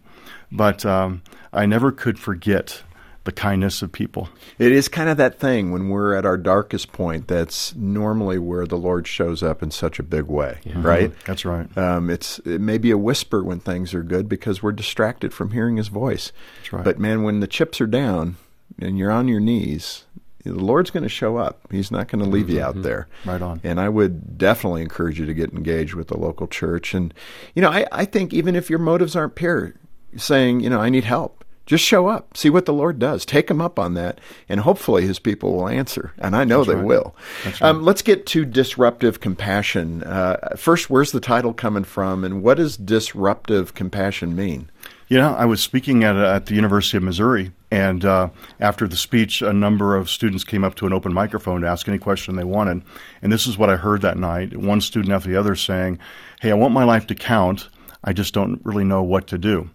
but 0.52 0.86
um, 0.86 1.22
I 1.52 1.66
never 1.66 1.92
could 1.92 2.20
forget 2.20 2.84
the 3.26 3.32
kindness 3.34 3.82
of 3.82 3.92
people. 3.92 4.30
It 4.58 4.72
is 4.72 4.88
kind 4.88 5.10
of 5.10 5.18
that 5.18 5.40
thing 5.40 5.72
when 5.72 5.90
we're 5.90 6.16
at 6.16 6.26
our 6.26 6.38
darkest 6.38 6.92
point. 6.92 7.28
That's 7.28 7.76
normally 7.76 8.40
where 8.40 8.66
the 8.66 8.78
Lord 8.78 9.08
shows 9.08 9.44
up 9.44 9.62
in 9.62 9.72
such 9.72 10.00
a 10.00 10.04
big 10.04 10.26
way, 10.26 10.60
right? 10.76 11.12
That's 11.26 11.46
right. 11.46 11.78
Um, 11.78 12.10
it's 12.10 12.40
it 12.40 12.62
may 12.62 12.78
be 12.78 12.92
a 12.92 12.98
whisper 12.98 13.44
when 13.44 13.60
things 13.60 13.94
are 13.94 14.04
good 14.04 14.30
because 14.30 14.64
we're 14.64 14.72
distracted 14.72 15.34
from 15.34 15.52
hearing 15.52 15.78
His 15.78 15.90
voice. 15.90 16.32
That's 16.58 16.74
right. 16.74 16.84
But 16.84 16.98
man, 16.98 17.24
when 17.24 17.40
the 17.40 17.48
chips 17.48 17.82
are 17.82 17.88
down 17.88 18.38
and 18.80 18.98
you're 18.98 19.12
on 19.12 19.28
your 19.28 19.42
knees, 19.42 20.06
the 20.44 20.54
Lord's 20.54 20.90
going 20.90 21.04
to 21.04 21.10
show 21.10 21.38
up. 21.38 21.68
He's 21.72 21.92
not 21.92 22.08
going 22.08 22.24
to 22.24 22.30
leave 22.30 22.50
you 22.50 22.62
out 22.62 22.82
there. 22.82 23.08
Right 23.26 23.42
on. 23.42 23.60
And 23.64 23.80
I 23.80 23.90
would 23.90 24.38
definitely 24.38 24.82
encourage 24.82 25.20
you 25.20 25.26
to 25.26 25.34
get 25.34 25.52
engaged 25.52 25.94
with 25.94 26.08
the 26.08 26.18
local 26.18 26.48
church. 26.48 26.94
And 26.94 27.14
you 27.56 27.62
know, 27.62 27.70
I, 27.70 27.86
I 27.92 28.06
think 28.06 28.34
even 28.34 28.56
if 28.56 28.70
your 28.70 28.80
motives 28.80 29.16
aren't 29.16 29.36
pure, 29.36 29.76
saying 30.16 30.62
you 30.62 30.70
know 30.70 30.80
I 30.80 30.90
need 30.90 31.04
help. 31.04 31.36
Just 31.66 31.84
show 31.84 32.08
up, 32.08 32.36
see 32.36 32.50
what 32.50 32.66
the 32.66 32.74
Lord 32.74 32.98
does. 32.98 33.28
Take 33.28 33.48
him 33.48 33.62
up 33.62 33.78
on 33.78 33.94
that, 33.94 34.20
and 34.48 34.62
hopefully 34.62 35.06
His 35.06 35.20
people 35.20 35.54
will 35.54 35.70
answer. 35.70 36.14
And 36.18 36.36
I 36.36 36.44
know 36.44 36.64
they 36.64 36.74
right. 36.74 36.84
will. 36.84 37.16
That's 37.44 37.62
right. 37.62 37.70
Um, 37.70 37.84
let's 37.84 38.02
get 38.02 38.26
to 38.26 38.44
disruptive 38.44 39.20
compassion. 39.20 40.02
Uh, 40.02 40.56
first, 40.58 40.90
where's 40.90 41.12
the 41.12 41.20
title 41.20 41.54
coming 41.54 41.84
from, 41.84 42.24
and 42.24 42.42
what 42.42 42.58
does 42.58 42.76
disruptive 42.76 43.76
compassion 43.76 44.36
mean? 44.36 44.72
You 45.10 45.18
know, 45.20 45.36
I 45.36 45.46
was 45.46 45.62
speaking 45.62 46.04
at, 46.04 46.16
at 46.16 46.48
the 46.48 46.56
University 46.56 46.98
of 46.98 47.04
Missouri, 47.04 47.52
and 47.72 48.04
uh, 48.04 48.30
after 48.60 48.88
the 48.88 48.96
speech, 48.96 49.42
a 49.42 49.54
number 49.54 49.96
of 49.96 50.10
students 50.10 50.44
came 50.44 50.64
up 50.64 50.76
to 50.76 50.88
an 50.88 50.94
open 50.94 51.14
microphone 51.14 51.62
to 51.62 51.68
ask 51.68 51.88
any 51.88 52.00
question 52.00 52.36
they 52.36 52.44
wanted. 52.44 52.82
And 53.22 53.32
this 53.32 53.46
is 53.46 53.58
what 53.58 53.70
I 53.70 53.76
heard 53.76 54.02
that 54.02 54.18
night 54.18 54.58
one 54.58 54.82
student 54.82 55.14
after 55.14 55.30
the 55.30 55.40
other 55.40 55.56
saying, 55.56 56.00
Hey, 56.42 56.52
I 56.52 56.56
want 56.56 56.74
my 56.74 56.84
life 56.84 57.06
to 57.08 57.16
count. 57.16 57.70
I 58.04 58.14
just 58.14 58.34
don't 58.34 58.62
really 58.64 58.86
know 58.86 59.04
what 59.04 59.28
to 59.28 59.38
do. 59.38 59.70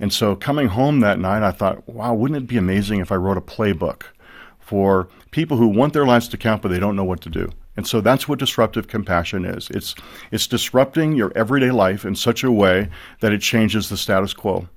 And 0.00 0.12
so 0.12 0.34
coming 0.34 0.68
home 0.68 1.00
that 1.00 1.18
night, 1.18 1.42
I 1.42 1.50
thought, 1.50 1.88
wow, 1.88 2.14
wouldn't 2.14 2.42
it 2.42 2.46
be 2.46 2.56
amazing 2.56 3.00
if 3.00 3.12
I 3.12 3.16
wrote 3.16 3.36
a 3.36 3.42
playbook 3.42 4.04
for 4.58 5.08
people 5.30 5.56
who 5.56 5.68
want 5.68 5.92
their 5.92 6.06
lives 6.06 6.28
to 6.28 6.36
count, 6.36 6.62
but 6.62 6.68
they 6.68 6.80
don't 6.80 6.96
know 6.96 7.04
what 7.04 7.20
to 7.22 7.30
do? 7.30 7.50
And 7.76 7.86
so 7.86 8.00
that's 8.00 8.28
what 8.28 8.38
disruptive 8.38 8.88
compassion 8.88 9.44
is. 9.44 9.68
It's, 9.70 9.94
it's 10.30 10.46
disrupting 10.46 11.16
your 11.16 11.32
everyday 11.36 11.72
life 11.72 12.04
in 12.04 12.14
such 12.14 12.44
a 12.44 12.52
way 12.52 12.88
that 13.20 13.32
it 13.32 13.40
changes 13.40 13.88
the 13.88 13.96
status 13.96 14.32
quo. 14.32 14.68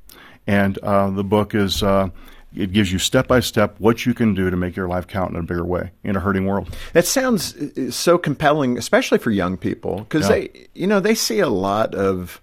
And 0.48 0.78
uh, 0.80 1.12
the 1.12 1.24
book 1.24 1.54
is, 1.54 1.84
uh, 1.84 2.10
it 2.56 2.72
gives 2.72 2.92
you 2.92 2.98
step 3.00 3.28
by 3.28 3.40
step 3.40 3.76
what 3.80 4.06
you 4.06 4.14
can 4.14 4.34
do 4.34 4.50
to 4.50 4.56
make 4.58 4.76
your 4.76 4.88
life 4.88 5.06
count 5.08 5.32
in 5.32 5.38
a 5.38 5.44
bigger 5.44 5.66
way 5.66 5.92
in 6.04 6.16
a 6.16 6.20
hurting 6.20 6.46
world. 6.46 6.76
That 6.94 7.06
sounds 7.06 7.56
uh, 7.56 7.92
so 7.92 8.18
compelling, 8.18 8.78
especially 8.78 9.18
for 9.18 9.32
young 9.32 9.58
people, 9.58 10.00
because 10.00 10.24
Yeah. 10.24 10.36
they, 10.36 10.68
you 10.74 10.88
know, 10.88 11.00
they 11.00 11.14
see 11.16 11.40
a 11.40 11.50
lot 11.50 11.94
of, 11.94 12.42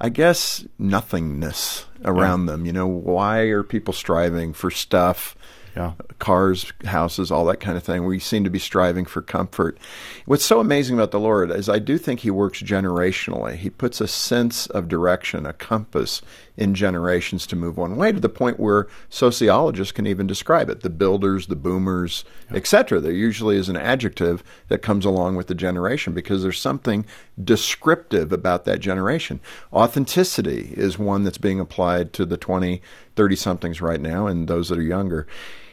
I 0.00 0.10
guess, 0.10 0.64
nothingness 0.78 1.86
around 2.04 2.46
them. 2.46 2.66
You 2.66 2.72
know, 2.72 2.86
why 2.86 3.40
are 3.40 3.62
people 3.62 3.94
striving 3.94 4.52
for 4.52 4.70
stuff? 4.70 5.34
Yeah. 5.76 5.92
cars, 6.18 6.72
houses, 6.86 7.30
all 7.30 7.44
that 7.44 7.60
kind 7.60 7.76
of 7.76 7.84
thing. 7.84 8.04
We 8.04 8.18
seem 8.18 8.42
to 8.42 8.50
be 8.50 8.58
striving 8.58 9.04
for 9.04 9.22
comfort. 9.22 9.78
What's 10.26 10.44
so 10.44 10.58
amazing 10.58 10.96
about 10.96 11.12
the 11.12 11.20
Lord 11.20 11.52
is 11.52 11.68
I 11.68 11.78
do 11.78 11.98
think 11.98 12.20
He 12.20 12.32
works 12.32 12.60
generationally. 12.60 13.54
He 13.54 13.70
puts 13.70 14.00
a 14.00 14.08
sense 14.08 14.66
of 14.66 14.88
direction, 14.88 15.46
a 15.46 15.52
compass 15.52 16.20
in 16.58 16.74
generations 16.74 17.46
to 17.46 17.56
move 17.56 17.76
one 17.76 17.96
way 17.96 18.10
to 18.10 18.20
the 18.20 18.28
point 18.28 18.58
where 18.58 18.88
sociologists 19.08 19.92
can 19.92 20.06
even 20.06 20.26
describe 20.26 20.68
it. 20.68 20.80
The 20.80 20.90
builders, 20.90 21.46
the 21.46 21.56
boomers, 21.56 22.24
etc. 22.50 23.00
There 23.00 23.12
usually 23.12 23.56
is 23.56 23.68
an 23.68 23.76
adjective 23.76 24.42
that 24.66 24.82
comes 24.82 25.04
along 25.04 25.36
with 25.36 25.46
the 25.46 25.54
generation 25.54 26.12
because 26.12 26.42
there's 26.42 26.60
something 26.60 27.06
descriptive 27.42 28.32
about 28.32 28.64
that 28.64 28.80
generation. 28.80 29.40
Authenticity 29.72 30.74
is 30.76 30.98
one 30.98 31.22
that's 31.22 31.38
being 31.38 31.60
applied 31.60 32.12
to 32.14 32.26
the 32.26 32.36
20, 32.36 32.82
30 33.14 33.36
somethings 33.36 33.80
right 33.80 34.00
now 34.00 34.26
and 34.26 34.48
those 34.48 34.68
that 34.68 34.78
are 34.78 34.82
younger. 34.82 35.26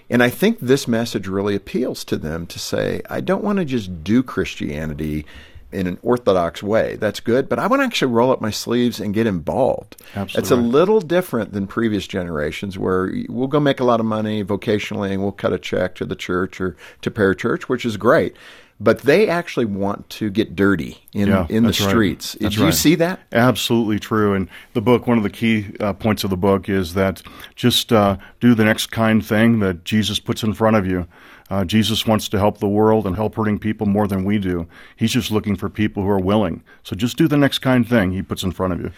And 0.08 0.22
I 0.22 0.30
think 0.30 0.60
this 0.60 0.88
message 0.88 1.28
really 1.28 1.56
appeals 1.56 2.06
to 2.06 2.18
them 2.18 2.46
to 2.48 2.60
say, 2.60 3.02
I 3.10 3.22
don't 3.22 3.44
want 3.44 3.58
to 3.58 3.66
just 3.66 4.04
do 4.04 4.22
Christianity 4.22 5.26
in 5.72 5.88
an 5.88 5.98
orthodox 6.02 6.64
way. 6.64 6.96
That's 6.96 7.20
good, 7.20 7.50
but 7.50 7.60
I 7.60 7.68
want 7.68 7.82
to 7.82 7.86
actually 7.86 8.12
roll 8.14 8.32
up 8.32 8.42
my 8.42 8.52
sleeves 8.52 9.00
and 9.00 9.14
get 9.14 9.28
involved. 9.28 9.98
Absolutely 10.16 10.40
It's 10.40 10.52
a 10.52 10.56
little 10.56 11.02
different 11.02 11.54
than 11.54 11.68
previous 11.68 12.08
generations 12.08 12.78
where 12.78 13.14
we'll 13.30 13.48
go 13.48 13.60
make 13.60 13.80
a 13.80 13.84
lot 13.84 14.00
of 14.00 14.06
money 14.06 14.44
vocationally 14.44 15.12
and 15.12 15.22
we'll 15.22 15.32
cut 15.32 15.54
a 15.54 15.60
check 15.60 15.96
to 15.96 16.06
the 16.06 16.16
church 16.16 16.62
or 16.62 16.76
to 17.02 17.12
parachurch, 17.12 17.64
which 17.64 17.86
is 17.86 17.98
great. 17.98 18.36
But 18.78 19.04
they 19.04 19.30
actually 19.30 19.66
want 19.66 20.10
to 20.12 20.30
get 20.30 20.54
dirty 20.54 20.98
in 21.14 21.30
Yeah, 21.30 21.48
in 21.50 21.64
the 21.64 21.70
right. 21.70 21.76
streets. 21.76 22.34
Did 22.34 22.56
you 22.56 22.66
right. 22.66 22.74
see 22.74 22.96
that? 22.96 23.22
Absolutely 23.32 24.00
true. 24.00 24.34
And 24.34 24.50
the 24.74 24.82
book, 24.82 25.08
one 25.08 25.18
of 25.18 25.24
the 25.24 25.30
key 25.30 25.68
uh, 25.80 25.94
points 25.94 26.26
of 26.26 26.30
the 26.30 26.36
book 26.36 26.68
is 26.68 26.94
that 26.94 27.22
just 27.56 27.94
uh, 27.94 28.18
do 28.42 28.54
the 28.54 28.66
next 28.66 28.88
kind 28.88 29.26
thing 29.26 29.60
that 29.60 29.86
Jesus 29.86 30.20
puts 30.20 30.44
in 30.44 30.54
front 30.54 30.76
of 30.76 30.86
you. 30.86 31.08
Uh, 31.50 31.64
Jesus 31.64 32.08
wants 32.08 32.28
to 32.30 32.40
help 32.40 32.58
the 32.58 32.68
world 32.68 33.06
and 33.06 33.16
help 33.16 33.36
hurting 33.36 33.60
people 33.60 33.86
more 33.86 34.08
than 34.08 34.24
we 34.24 34.40
do. 34.40 34.68
He's 34.96 35.12
just 35.12 35.32
looking 35.32 35.56
for 35.56 35.70
people 35.70 36.04
who 36.04 36.10
are 36.10 36.20
willing. 36.20 36.64
So 36.84 36.96
just 36.96 37.18
do 37.18 37.28
the 37.28 37.38
next 37.38 37.60
kind 37.60 37.88
thing 37.88 38.12
he 38.12 38.22
puts 38.22 38.44
in 38.44 38.52
front 38.52 38.74
of 38.74 38.82
you. 38.82 38.92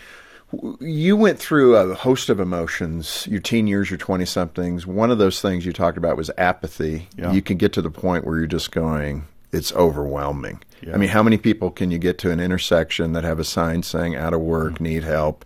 You 0.80 1.18
went 1.18 1.40
through 1.40 1.76
a 1.76 1.94
host 1.94 2.30
of 2.30 2.40
emotions, 2.40 3.28
your 3.30 3.42
teen 3.42 3.68
years, 3.68 3.90
your 3.90 3.98
20 3.98 4.24
somethings. 4.24 4.88
One 4.88 5.12
of 5.12 5.18
those 5.18 5.42
things 5.42 5.66
you 5.66 5.74
talked 5.74 5.98
about 5.98 6.16
was 6.16 6.32
apathy. 6.38 7.10
Yeah. 7.18 7.34
You 7.34 7.42
can 7.42 7.58
get 7.58 7.74
to 7.74 7.82
the 7.82 7.92
point 7.92 8.26
where 8.26 8.38
you're 8.38 8.48
just 8.48 8.72
going, 8.72 9.28
it's 9.52 9.74
overwhelming. 9.74 10.62
Yeah. 10.82 10.94
I 10.94 10.98
mean, 10.98 11.10
how 11.10 11.24
many 11.24 11.38
people 11.38 11.72
can 11.72 11.90
you 11.90 11.98
get 11.98 12.18
to 12.20 12.32
an 12.32 12.40
intersection 12.40 13.14
that 13.14 13.24
have 13.24 13.40
a 13.40 13.44
sign 13.44 13.82
saying 13.82 14.16
out 14.16 14.34
of 14.34 14.42
work, 14.42 14.80
need 14.80 15.04
help? 15.04 15.46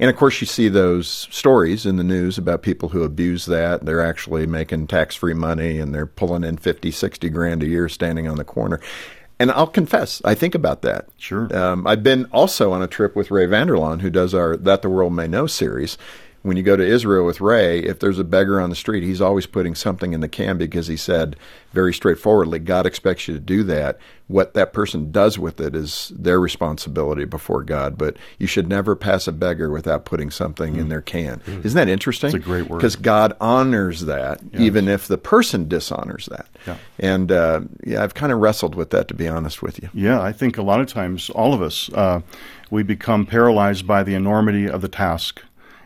And 0.00 0.10
of 0.10 0.16
course, 0.16 0.40
you 0.40 0.46
see 0.46 0.68
those 0.68 1.06
stories 1.08 1.86
in 1.86 1.96
the 1.96 2.04
news 2.04 2.36
about 2.36 2.62
people 2.62 2.88
who 2.88 3.02
abuse 3.04 3.46
that. 3.46 3.84
They're 3.84 4.04
actually 4.04 4.46
making 4.46 4.88
tax 4.88 5.14
free 5.14 5.34
money 5.34 5.78
and 5.78 5.94
they're 5.94 6.06
pulling 6.06 6.44
in 6.44 6.56
50, 6.56 6.90
60 6.90 7.28
grand 7.30 7.62
a 7.62 7.66
year 7.66 7.88
standing 7.88 8.26
on 8.26 8.36
the 8.36 8.44
corner. 8.44 8.80
And 9.38 9.50
I'll 9.50 9.66
confess, 9.66 10.22
I 10.24 10.34
think 10.34 10.54
about 10.54 10.82
that. 10.82 11.08
Sure. 11.16 11.54
Um, 11.56 11.86
I've 11.86 12.02
been 12.02 12.26
also 12.26 12.72
on 12.72 12.82
a 12.82 12.86
trip 12.86 13.16
with 13.16 13.30
Ray 13.30 13.46
Vander 13.46 13.74
Laan, 13.74 14.00
who 14.00 14.10
does 14.10 14.34
our 14.34 14.56
That 14.56 14.82
the 14.82 14.88
World 14.88 15.14
May 15.14 15.26
Know 15.26 15.46
series. 15.46 15.98
When 16.42 16.56
you 16.56 16.62
go 16.64 16.76
to 16.76 16.84
Israel 16.84 17.24
with 17.24 17.40
Ray, 17.40 17.78
if 17.80 18.00
there's 18.00 18.18
a 18.18 18.24
beggar 18.24 18.60
on 18.60 18.68
the 18.68 18.76
street, 18.76 19.04
he's 19.04 19.20
always 19.20 19.46
putting 19.46 19.74
something 19.74 20.12
in 20.12 20.20
the 20.20 20.28
can 20.28 20.58
because 20.58 20.88
he 20.88 20.96
said 20.96 21.36
very 21.72 21.94
straightforwardly, 21.94 22.58
God 22.58 22.84
expects 22.84 23.28
you 23.28 23.34
to 23.34 23.40
do 23.40 23.62
that. 23.64 23.98
What 24.26 24.54
that 24.54 24.72
person 24.72 25.12
does 25.12 25.38
with 25.38 25.60
it 25.60 25.76
is 25.76 26.10
their 26.14 26.40
responsibility 26.40 27.24
before 27.24 27.62
God, 27.62 27.96
but 27.96 28.16
you 28.38 28.46
should 28.46 28.68
never 28.68 28.96
pass 28.96 29.28
a 29.28 29.32
beggar 29.32 29.70
without 29.70 30.04
putting 30.04 30.30
something 30.30 30.76
in 30.76 30.88
their 30.88 31.02
can. 31.02 31.42
Isn't 31.46 31.76
that 31.76 31.88
interesting? 31.88 32.28
It's 32.28 32.36
a 32.36 32.38
great 32.38 32.68
word. 32.68 32.78
Because 32.78 32.96
God 32.96 33.36
honors 33.40 34.02
that, 34.02 34.40
even 34.54 34.88
if 34.88 35.06
the 35.06 35.18
person 35.18 35.68
dishonors 35.68 36.26
that. 36.26 36.48
Yeah. 36.66 36.76
And 36.98 37.30
uh, 37.30 37.60
yeah, 37.84 38.02
I've 38.02 38.14
kind 38.14 38.32
of 38.32 38.38
wrestled 38.38 38.74
with 38.74 38.90
that, 38.90 39.08
to 39.08 39.14
be 39.14 39.28
honest 39.28 39.62
with 39.62 39.82
you. 39.82 39.90
Yeah, 39.92 40.20
I 40.20 40.32
think 40.32 40.56
a 40.58 40.62
lot 40.62 40.80
of 40.80 40.86
times, 40.86 41.30
all 41.30 41.52
of 41.52 41.62
us, 41.62 41.90
uh, 41.92 42.22
we 42.70 42.82
become 42.82 43.26
paralyzed 43.26 43.86
by 43.86 44.02
the 44.02 44.14
enormity 44.14 44.66
of 44.66 44.80
the 44.80 44.88
task. 44.88 45.42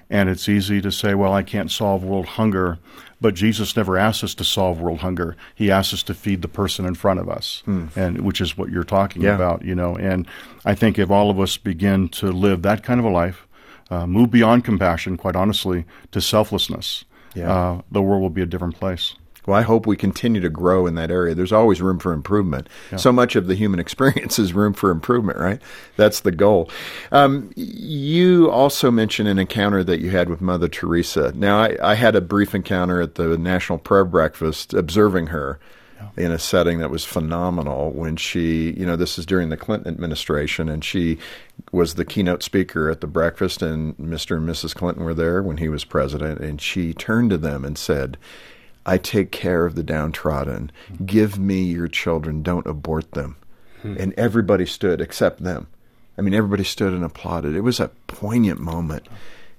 And 0.08 0.28
it's 0.28 0.48
easy 0.48 0.80
to 0.80 0.92
say, 0.92 1.14
well, 1.14 1.32
I 1.32 1.42
can't 1.42 1.70
solve 1.70 2.04
world 2.04 2.26
hunger. 2.26 2.78
But 3.20 3.34
Jesus 3.34 3.75
never 3.76 3.96
asked 3.96 4.22
us 4.22 4.34
to 4.34 4.44
solve 4.44 4.78
world 4.80 4.98
hunger. 5.00 5.36
He 5.54 5.70
asked 5.70 5.94
us 5.94 6.02
to 6.04 6.14
feed 6.14 6.42
the 6.42 6.48
person 6.48 6.84
in 6.84 6.94
front 6.94 7.18
of 7.18 7.28
us, 7.30 7.62
and 7.66 8.20
which 8.20 8.40
is 8.42 8.58
what 8.58 8.70
you're 8.70 8.84
talking 8.84 9.22
Yeah. 9.22 9.34
about, 9.34 9.64
you 9.64 9.75
know. 9.75 9.96
And 9.96 10.26
I 10.66 10.75
think 10.75 10.98
if 10.98 11.10
all 11.10 11.30
of 11.30 11.40
us 11.40 11.56
begin 11.56 12.08
to 12.10 12.30
live 12.30 12.60
that 12.62 12.82
kind 12.82 13.00
of 13.00 13.06
a 13.06 13.10
life, 13.10 13.46
uh, 13.90 14.06
move 14.06 14.30
beyond 14.30 14.64
compassion, 14.64 15.16
quite 15.16 15.34
honestly, 15.34 15.86
to 16.12 16.20
selflessness, 16.20 17.04
Yeah. 17.34 17.50
uh, 17.52 17.80
the 17.90 18.02
world 18.02 18.20
will 18.20 18.30
be 18.30 18.42
a 18.42 18.46
different 18.46 18.78
place. 18.78 19.14
Well, 19.47 19.57
I 19.57 19.62
hope 19.62 19.87
we 19.87 19.97
continue 19.97 20.41
to 20.41 20.50
grow 20.50 20.87
in 20.87 20.97
that 20.97 21.11
area. 21.11 21.35
There's 21.35 21.53
always 21.53 21.81
room 21.81 21.99
for 21.99 22.12
improvement. 22.12 22.69
So 22.97 23.12
much 23.12 23.37
of 23.37 23.47
the 23.47 23.55
human 23.55 23.81
experience 23.87 24.38
is 24.38 24.53
room 24.53 24.75
for 24.75 24.91
improvement, 24.91 25.38
right? 25.38 25.62
That's 25.97 26.21
the 26.21 26.33
goal. 26.33 26.69
Um, 27.12 27.50
you 27.57 28.50
also 28.50 28.91
mentioned 28.91 29.29
an 29.29 29.38
encounter 29.38 29.85
that 29.85 30.00
you 30.00 30.11
had 30.11 30.29
with 30.29 30.41
Mother 30.41 30.69
Teresa. 30.69 31.33
Now, 31.35 31.61
I, 31.61 31.76
I 31.83 31.95
had 31.95 32.17
a 32.17 32.21
brief 32.21 32.55
encounter 32.55 33.00
at 33.00 33.15
the 33.15 33.38
National 33.38 33.79
Prayer 33.79 34.05
Breakfast 34.05 34.75
observing 34.75 35.29
her 35.29 35.61
in 36.17 36.31
a 36.31 36.38
setting 36.38 36.79
that 36.79 36.91
was 36.91 37.05
phenomenal 37.05 37.91
when 37.91 38.17
she, 38.17 38.73
you 38.73 38.87
know, 38.87 38.97
this 38.97 39.19
is 39.19 39.26
during 39.26 39.49
the 39.49 39.57
Clinton 39.57 39.93
administration, 39.93 40.69
and 40.69 40.85
she 40.85 41.19
was 41.73 41.95
the 41.95 42.05
keynote 42.05 42.43
speaker 42.43 42.91
at 42.91 43.00
the 43.00 43.07
breakfast, 43.07 43.62
and 43.62 43.97
Mr. 43.97 44.37
and 44.37 44.49
Mrs. 44.49 44.75
Clinton 44.75 45.05
were 45.05 45.15
there 45.15 45.43
when 45.43 45.59
he 45.59 45.69
was 45.69 45.85
president, 45.85 46.41
and 46.41 46.61
she 46.61 46.93
turned 46.93 47.31
to 47.31 47.38
them 47.38 47.65
and 47.65 47.76
said, 47.79 48.17
I 48.87 48.99
take 48.99 49.33
care 49.33 49.66
of 49.66 49.75
the 49.75 49.83
downtrodden. 49.83 50.71
Give 51.05 51.38
me 51.38 51.64
your 51.64 51.88
children. 51.88 52.43
Don't 52.43 52.66
abort 52.66 53.12
them. 53.12 53.37
And 53.83 54.14
everybody 54.14 54.66
stood 54.66 55.00
except 55.00 55.43
them. 55.43 55.69
I 56.19 56.23
mean, 56.23 56.35
everybody 56.35 56.64
stood 56.64 56.93
and 56.93 57.05
applauded. 57.05 57.55
It 57.55 57.61
was 57.61 57.78
a 57.78 57.90
poignant 58.07 58.59
moment 58.59 59.07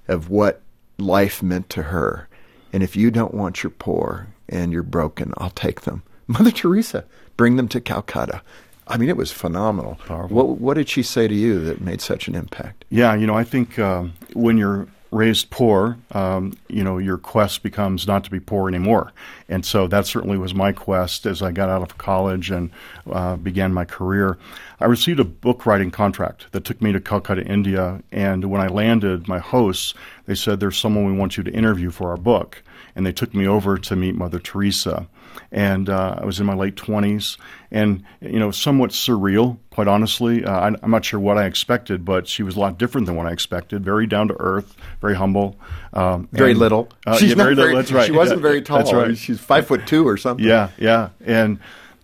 of 0.07 0.29
what 0.29 0.61
life 0.97 1.43
meant 1.43 1.69
to 1.71 1.83
her. 1.83 2.27
And 2.73 2.83
if 2.83 2.95
you 2.95 3.11
don't 3.11 3.33
want 3.33 3.63
your 3.63 3.69
poor 3.69 4.27
and 4.49 4.73
you're 4.73 4.83
broken, 4.83 5.33
I'll 5.37 5.51
take 5.51 5.81
them. 5.81 6.03
Mother 6.27 6.51
Teresa, 6.51 7.05
bring 7.37 7.55
them 7.55 7.67
to 7.69 7.79
Calcutta. 7.79 8.41
I 8.87 8.97
mean, 8.97 9.09
it 9.09 9.17
was 9.17 9.31
phenomenal. 9.31 9.95
Powerful. 10.05 10.35
What, 10.35 10.47
what 10.59 10.73
did 10.75 10.89
she 10.89 11.03
say 11.03 11.27
to 11.27 11.35
you 11.35 11.59
that 11.65 11.81
made 11.81 12.01
such 12.01 12.27
an 12.27 12.35
impact? 12.35 12.85
Yeah, 12.89 13.13
you 13.15 13.27
know, 13.27 13.35
I 13.35 13.43
think 13.43 13.77
um, 13.79 14.13
when 14.33 14.57
you're 14.57 14.87
raised 15.11 15.49
poor, 15.49 15.97
um, 16.11 16.53
you 16.67 16.83
know, 16.83 16.97
your 16.97 17.17
quest 17.17 17.63
becomes 17.63 18.07
not 18.07 18.23
to 18.25 18.31
be 18.31 18.39
poor 18.39 18.67
anymore. 18.67 19.13
And 19.47 19.65
so 19.65 19.87
that 19.87 20.05
certainly 20.05 20.37
was 20.37 20.53
my 20.53 20.71
quest 20.71 21.25
as 21.25 21.41
I 21.41 21.51
got 21.51 21.69
out 21.69 21.81
of 21.81 21.97
college 21.97 22.51
and 22.51 22.69
uh, 23.09 23.37
began 23.37 23.73
my 23.73 23.85
career. 23.85 24.37
I 24.79 24.85
received 24.85 25.19
a 25.19 25.25
book 25.25 25.65
writing 25.65 25.91
contract 25.91 26.51
that 26.51 26.65
took 26.65 26.81
me 26.81 26.91
to 26.91 26.99
Calcutta, 26.99 27.45
India. 27.45 28.01
And 28.11 28.45
when 28.45 28.61
I 28.61 28.67
landed, 28.67 29.27
my 29.27 29.39
hosts, 29.39 29.93
they 30.25 30.35
said, 30.35 30.59
There's 30.59 30.77
someone 30.77 31.05
we 31.05 31.17
want 31.17 31.37
you 31.37 31.43
to 31.43 31.51
interview 31.51 31.89
for 31.89 32.09
our 32.09 32.17
book. 32.17 32.61
And 32.95 33.05
they 33.05 33.13
took 33.13 33.33
me 33.33 33.47
over 33.47 33.77
to 33.77 33.95
meet 33.95 34.15
Mother 34.15 34.39
Teresa. 34.39 35.07
And 35.51 35.89
uh, 35.89 36.19
I 36.21 36.25
was 36.25 36.39
in 36.39 36.45
my 36.45 36.55
late 36.55 36.75
20s 36.75 37.37
and, 37.71 38.03
you 38.21 38.39
know, 38.39 38.51
somewhat 38.51 38.89
surreal, 38.91 39.57
quite 39.71 39.87
honestly. 39.87 40.43
Uh, 40.43 40.51
I, 40.51 40.67
I'm 40.81 40.91
not 40.91 41.05
sure 41.05 41.19
what 41.19 41.37
I 41.37 41.45
expected, 41.45 42.03
but 42.03 42.27
she 42.27 42.43
was 42.43 42.55
a 42.55 42.59
lot 42.59 42.77
different 42.77 43.07
than 43.07 43.15
what 43.15 43.27
I 43.27 43.31
expected. 43.31 43.83
Very 43.83 44.07
down 44.07 44.27
to 44.27 44.35
earth, 44.39 44.75
very 45.01 45.15
humble. 45.15 45.57
Um, 45.93 46.27
Very 46.31 46.51
and- 46.51 46.59
little. 46.59 46.89
Uh, 47.05 47.17
She's 47.17 47.29
yeah, 47.29 47.35
not 47.35 47.43
very 47.43 47.55
little. 47.55 47.75
That's 47.75 47.91
right. 47.91 48.05
She 48.05 48.11
wasn't 48.11 48.41
very 48.41 48.61
tall. 48.63 48.77
That's 48.79 48.93
right. 48.93 49.17
She's 49.17 49.39
five 49.39 49.65
foot 49.67 49.87
two 49.87 50.07
or 50.07 50.17
something. 50.17 50.45
Yeah, 50.45 50.69
yeah. 50.77 51.09
And 51.25 51.59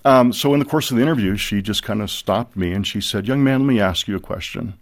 um, 0.05 0.33
so 0.33 0.53
in 0.53 0.59
the 0.59 0.65
course 0.65 0.91
of 0.91 0.97
the 0.97 1.03
interview, 1.03 1.35
she 1.37 1.61
just 1.61 1.83
kind 1.83 2.01
of 2.01 2.09
stopped 2.09 2.55
me 2.55 2.71
and 2.73 2.85
she 2.85 3.01
said, 3.01 3.27
Young 3.27 3.43
man, 3.43 3.61
let 3.61 3.67
me 3.67 3.79
ask 3.79 4.07
you 4.07 4.15
a 4.15 4.19
question. 4.19 4.73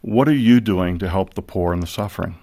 What 0.00 0.28
are 0.28 0.34
you 0.34 0.60
doing 0.60 0.98
to 0.98 1.08
help 1.08 1.34
the 1.34 1.42
poor 1.42 1.72
and 1.72 1.82
the 1.82 1.86
suffering? 1.86 2.36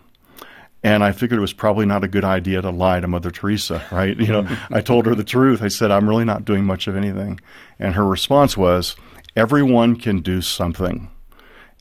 And 0.85 1.03
I 1.03 1.13
figured 1.13 1.39
it 1.39 1.41
was 1.41 1.51
probably 1.51 1.87
not 1.87 2.03
a 2.03 2.07
good 2.07 2.23
idea 2.23 2.61
to 2.61 2.69
lie 2.69 2.99
to 2.99 3.07
Mother 3.07 3.31
Teresa, 3.31 3.83
right? 3.91 4.15
You 4.25 4.27
know, 4.27 4.57
I 4.69 4.81
told 4.81 5.07
her 5.07 5.15
the 5.15 5.23
truth. 5.23 5.63
I 5.63 5.67
said, 5.67 5.89
I'm 5.89 6.07
really 6.07 6.25
not 6.25 6.45
doing 6.45 6.63
much 6.63 6.85
of 6.85 6.95
anything. 6.95 7.39
And 7.79 7.95
her 7.95 8.05
response 8.05 8.55
was, 8.55 8.95
Everyone 9.35 9.95
can 9.95 10.21
do 10.21 10.41
something. 10.41 11.09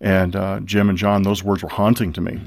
And 0.01 0.35
uh, 0.37 0.61
Jim 0.61 0.89
and 0.89 0.99
John, 0.99 1.23
those 1.23 1.43
words 1.43 1.63
were 1.63 1.69
haunting 1.69 2.13
to 2.15 2.21
me. 2.21 2.41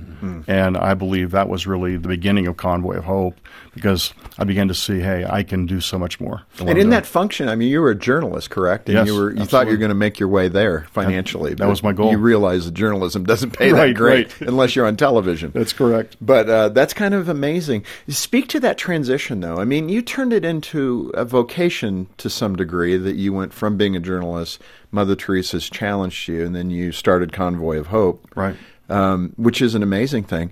And 0.47 0.77
I 0.77 0.93
believe 0.93 1.31
that 1.31 1.47
was 1.47 1.65
really 1.65 1.95
the 1.95 2.07
beginning 2.07 2.47
of 2.47 2.57
Convoy 2.57 2.97
of 2.97 3.05
Hope 3.05 3.35
because 3.73 4.13
I 4.37 4.43
began 4.43 4.67
to 4.67 4.73
see, 4.73 4.99
hey, 4.99 5.25
I 5.27 5.43
can 5.43 5.65
do 5.65 5.79
so 5.79 5.97
much 5.97 6.19
more. 6.19 6.41
And 6.59 6.69
in 6.69 6.75
doing. 6.75 6.89
that 6.89 7.05
function, 7.05 7.47
I 7.47 7.55
mean, 7.55 7.69
you 7.69 7.79
were 7.81 7.91
a 7.91 7.95
journalist, 7.95 8.49
correct? 8.49 8.89
And 8.89 8.97
Yes, 8.97 9.07
you 9.07 9.15
were 9.15 9.33
you 9.33 9.45
thought 9.45 9.67
you 9.67 9.73
were 9.73 9.77
going 9.77 9.89
to 9.89 9.95
make 9.95 10.19
your 10.19 10.29
way 10.29 10.47
there 10.47 10.87
financially. 10.91 11.51
that 11.51 11.59
but 11.59 11.69
was 11.69 11.83
my 11.83 11.93
goal. 11.93 12.11
You 12.11 12.17
realize 12.17 12.65
that 12.65 12.73
journalism 12.73 13.23
doesn't 13.25 13.51
pay 13.51 13.71
that 13.71 13.77
Right, 13.77 13.95
great 13.95 14.39
right. 14.41 14.47
unless 14.49 14.75
you're 14.75 14.87
on 14.87 14.97
television. 14.97 15.51
That's 15.53 15.73
correct. 15.73 16.17
But 16.19 16.49
uh, 16.49 16.69
that's 16.69 16.93
kind 16.93 17.13
of 17.13 17.29
amazing. 17.29 17.85
Speak 18.09 18.47
to 18.49 18.59
that 18.61 18.77
transition, 18.77 19.39
though. 19.39 19.57
I 19.57 19.65
mean, 19.65 19.87
you 19.87 20.01
turned 20.01 20.33
it 20.33 20.43
into 20.43 21.11
a 21.13 21.23
vocation 21.23 22.07
to 22.17 22.29
some 22.29 22.55
degree. 22.55 22.97
That 22.97 23.15
you 23.15 23.33
went 23.33 23.53
from 23.53 23.77
being 23.77 23.95
a 23.95 23.99
journalist, 23.99 24.61
Mother 24.91 25.15
Teresa's 25.15 25.69
challenged 25.69 26.27
you, 26.27 26.45
and 26.45 26.55
then 26.55 26.69
you 26.69 26.91
started 26.91 27.33
Convoy 27.33 27.77
of 27.77 27.87
Hope, 27.87 28.27
Right. 28.35 28.55
Um, 28.89 29.33
which 29.35 29.61
is 29.61 29.75
an 29.75 29.83
amazing 29.83 30.23
thing. 30.23 30.51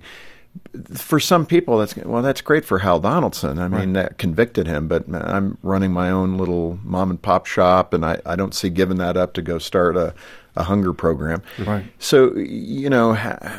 For 0.94 1.18
some 1.18 1.46
people, 1.46 1.78
that's 1.78 1.96
well, 1.96 2.22
that's 2.22 2.40
great 2.40 2.64
for 2.64 2.78
Hal 2.78 3.00
Donaldson. 3.00 3.58
I 3.58 3.68
mean, 3.68 3.92
that 3.94 4.18
convicted 4.18 4.66
him. 4.66 4.88
But 4.88 5.04
I'm 5.08 5.58
running 5.62 5.92
my 5.92 6.10
own 6.10 6.36
little 6.38 6.78
mom 6.82 7.10
and 7.10 7.20
pop 7.20 7.46
shop, 7.46 7.92
and 7.94 8.04
I, 8.04 8.20
I 8.26 8.36
don't 8.36 8.54
see 8.54 8.68
giving 8.70 8.98
that 8.98 9.16
up 9.16 9.34
to 9.34 9.42
go 9.42 9.58
start 9.58 9.96
a, 9.96 10.14
a 10.54 10.64
hunger 10.64 10.92
program. 10.92 11.42
Right. 11.58 11.84
So, 11.98 12.34
you 12.36 12.88
know, 12.90 13.14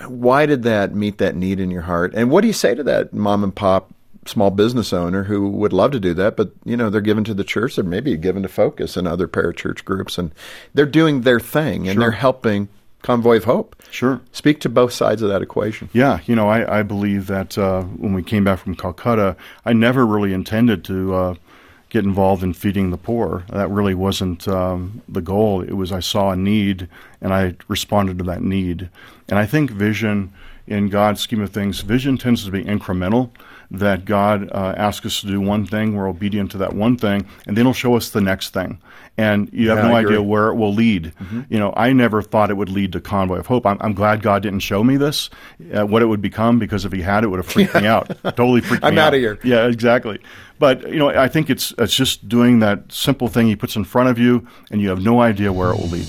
why 0.07 0.45
did 0.45 0.63
that 0.63 0.95
meet 0.95 1.17
that 1.19 1.35
need 1.35 1.59
in 1.59 1.71
your 1.71 1.83
heart? 1.83 2.13
And 2.15 2.29
what 2.31 2.41
do 2.41 2.47
you 2.47 2.53
say 2.53 2.75
to 2.75 2.83
that 2.83 3.13
mom 3.13 3.43
and 3.43 3.55
pop 3.55 3.93
small 4.27 4.51
business 4.51 4.93
owner 4.93 5.23
who 5.23 5.49
would 5.49 5.73
love 5.73 5.91
to 5.91 5.99
do 5.99 6.13
that, 6.15 6.35
but, 6.35 6.51
you 6.65 6.77
know, 6.77 6.89
they're 6.89 7.01
given 7.01 7.23
to 7.25 7.33
the 7.33 7.43
church, 7.43 7.75
they're 7.75 7.83
maybe 7.83 8.15
given 8.17 8.43
to 8.43 8.49
Focus 8.49 8.97
and 8.97 9.07
other 9.07 9.27
parachurch 9.27 9.85
groups, 9.85 10.17
and 10.17 10.33
they're 10.73 10.85
doing 10.85 11.21
their 11.21 11.39
thing 11.39 11.87
and 11.87 11.95
Sure. 11.95 12.01
they're 12.01 12.11
helping 12.11 12.67
Convoy 13.01 13.37
of 13.37 13.45
Hope. 13.45 13.75
Sure. 13.91 14.21
Speak 14.31 14.59
to 14.61 14.69
both 14.69 14.91
sides 14.91 15.21
of 15.21 15.29
that 15.29 15.41
equation. 15.41 15.89
Yeah, 15.93 16.19
you 16.25 16.35
know, 16.35 16.49
I, 16.49 16.79
I 16.79 16.83
believe 16.83 17.27
that 17.27 17.57
uh, 17.57 17.83
when 17.83 18.13
we 18.13 18.23
came 18.23 18.43
back 18.43 18.59
from 18.59 18.75
Calcutta, 18.75 19.35
I 19.65 19.73
never 19.73 20.05
really 20.05 20.33
intended 20.33 20.83
to, 20.85 21.15
uh, 21.15 21.33
get 21.89 22.03
involved 22.03 22.43
in 22.43 22.53
feeding 22.53 22.89
the 22.89 22.97
poor. 22.97 23.45
That 23.49 23.69
really 23.69 23.95
wasn't 23.95 24.47
um, 24.47 25.01
the 25.07 25.21
goal. 25.21 25.61
It 25.61 25.73
was 25.73 25.91
I 25.91 26.01
saw 26.01 26.31
a 26.31 26.35
need 26.35 26.89
and 27.21 27.33
I 27.33 27.55
responded 27.67 28.17
to 28.17 28.25
that 28.25 28.41
need. 28.41 28.89
And 29.29 29.39
I 29.39 29.45
think 29.45 29.71
vision, 29.71 30.33
in 30.67 30.89
God's 30.89 31.21
scheme 31.21 31.41
of 31.41 31.51
things, 31.51 31.79
vision 31.81 32.17
tends 32.17 32.43
to 32.43 32.51
be 32.51 32.63
incremental. 32.63 33.29
That 33.69 34.05
God 34.05 34.49
uh, 34.51 34.73
asks 34.77 35.05
us 35.05 35.21
to 35.21 35.27
do 35.27 35.41
one 35.41 35.65
thing, 35.65 35.93
we're 35.93 36.07
obedient 36.07 36.51
to 36.51 36.57
that 36.59 36.73
one 36.73 36.95
thing, 36.97 37.27
and 37.45 37.57
then 37.57 37.65
He'll 37.65 37.73
show 37.73 37.95
us 37.97 38.09
the 38.11 38.21
next 38.21 38.53
thing. 38.53 38.79
And 39.17 39.49
you 39.51 39.69
have 39.69 39.79
Yeah, 39.79 39.87
no 39.89 39.95
idea 39.95 40.21
where 40.21 40.47
it 40.49 40.55
will 40.55 40.73
lead. 40.73 41.13
Mm-hmm. 41.19 41.41
You 41.49 41.59
know, 41.59 41.73
I 41.75 41.91
never 41.91 42.21
thought 42.21 42.49
it 42.49 42.55
would 42.55 42.69
lead 42.69 42.93
to 42.93 43.01
Convoy 43.01 43.39
of 43.39 43.47
Hope. 43.47 43.65
I'm, 43.65 43.77
I'm 43.81 43.93
glad 43.93 44.21
God 44.21 44.41
didn't 44.43 44.59
show 44.61 44.83
me 44.85 44.95
this, 44.95 45.29
uh, 45.75 45.85
what 45.85 46.01
it 46.01 46.05
would 46.05 46.21
become, 46.21 46.59
because 46.59 46.85
if 46.85 46.93
He 46.93 47.01
had, 47.01 47.23
it 47.25 47.27
would 47.27 47.39
have 47.39 47.47
freaked 47.47 47.75
me 47.75 47.85
out. 47.95 48.07
Totally 48.23 48.61
freaked 48.61 48.83
me 48.83 48.87
out. 48.87 48.93
I'm 48.93 48.99
out. 48.99 49.13
of 49.13 49.19
here. 49.19 49.37
Yeah, 49.43 49.67
exactly. 49.67 50.19
But 50.59 50.89
you 50.89 50.97
know, 50.99 51.09
I 51.09 51.27
think 51.27 51.49
it's 51.49 51.73
it's 51.77 51.93
just 51.95 52.27
doing 52.29 52.59
that 52.59 52.91
simple 52.91 53.27
thing 53.27 53.47
He 53.47 53.55
puts 53.57 53.75
in 53.75 53.83
front 53.83 54.09
of 54.09 54.17
you, 54.17 54.47
and 54.71 54.81
you 54.81 54.89
have 54.89 55.01
no 55.03 55.19
idea 55.19 55.51
where 55.51 55.71
it 55.71 55.77
will 55.77 55.87
lead. 55.89 56.07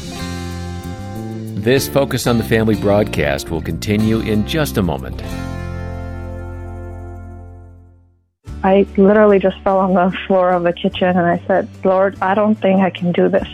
This 1.65 1.89
Focus 1.89 2.27
on 2.29 2.39
the 2.39 2.45
Family 2.45 2.77
broadcast 2.77 3.51
will 3.51 3.61
continue 3.63 4.21
in 4.21 4.47
just 4.47 4.77
a 4.77 4.83
moment. 4.83 5.21
I 8.65 8.87
literally 8.97 9.39
just 9.39 9.59
fell 9.61 9.79
on 9.79 9.95
the 9.95 10.17
floor 10.27 10.51
of 10.51 10.65
the 10.65 10.73
kitchen 10.73 11.09
and 11.09 11.21
I 11.21 11.43
said, 11.47 11.69
Lord, 11.85 12.19
I 12.21 12.35
don't 12.35 12.57
think 12.57 12.81
I 12.81 12.91
can 12.91 13.13
do 13.13 13.29
this. 13.29 13.49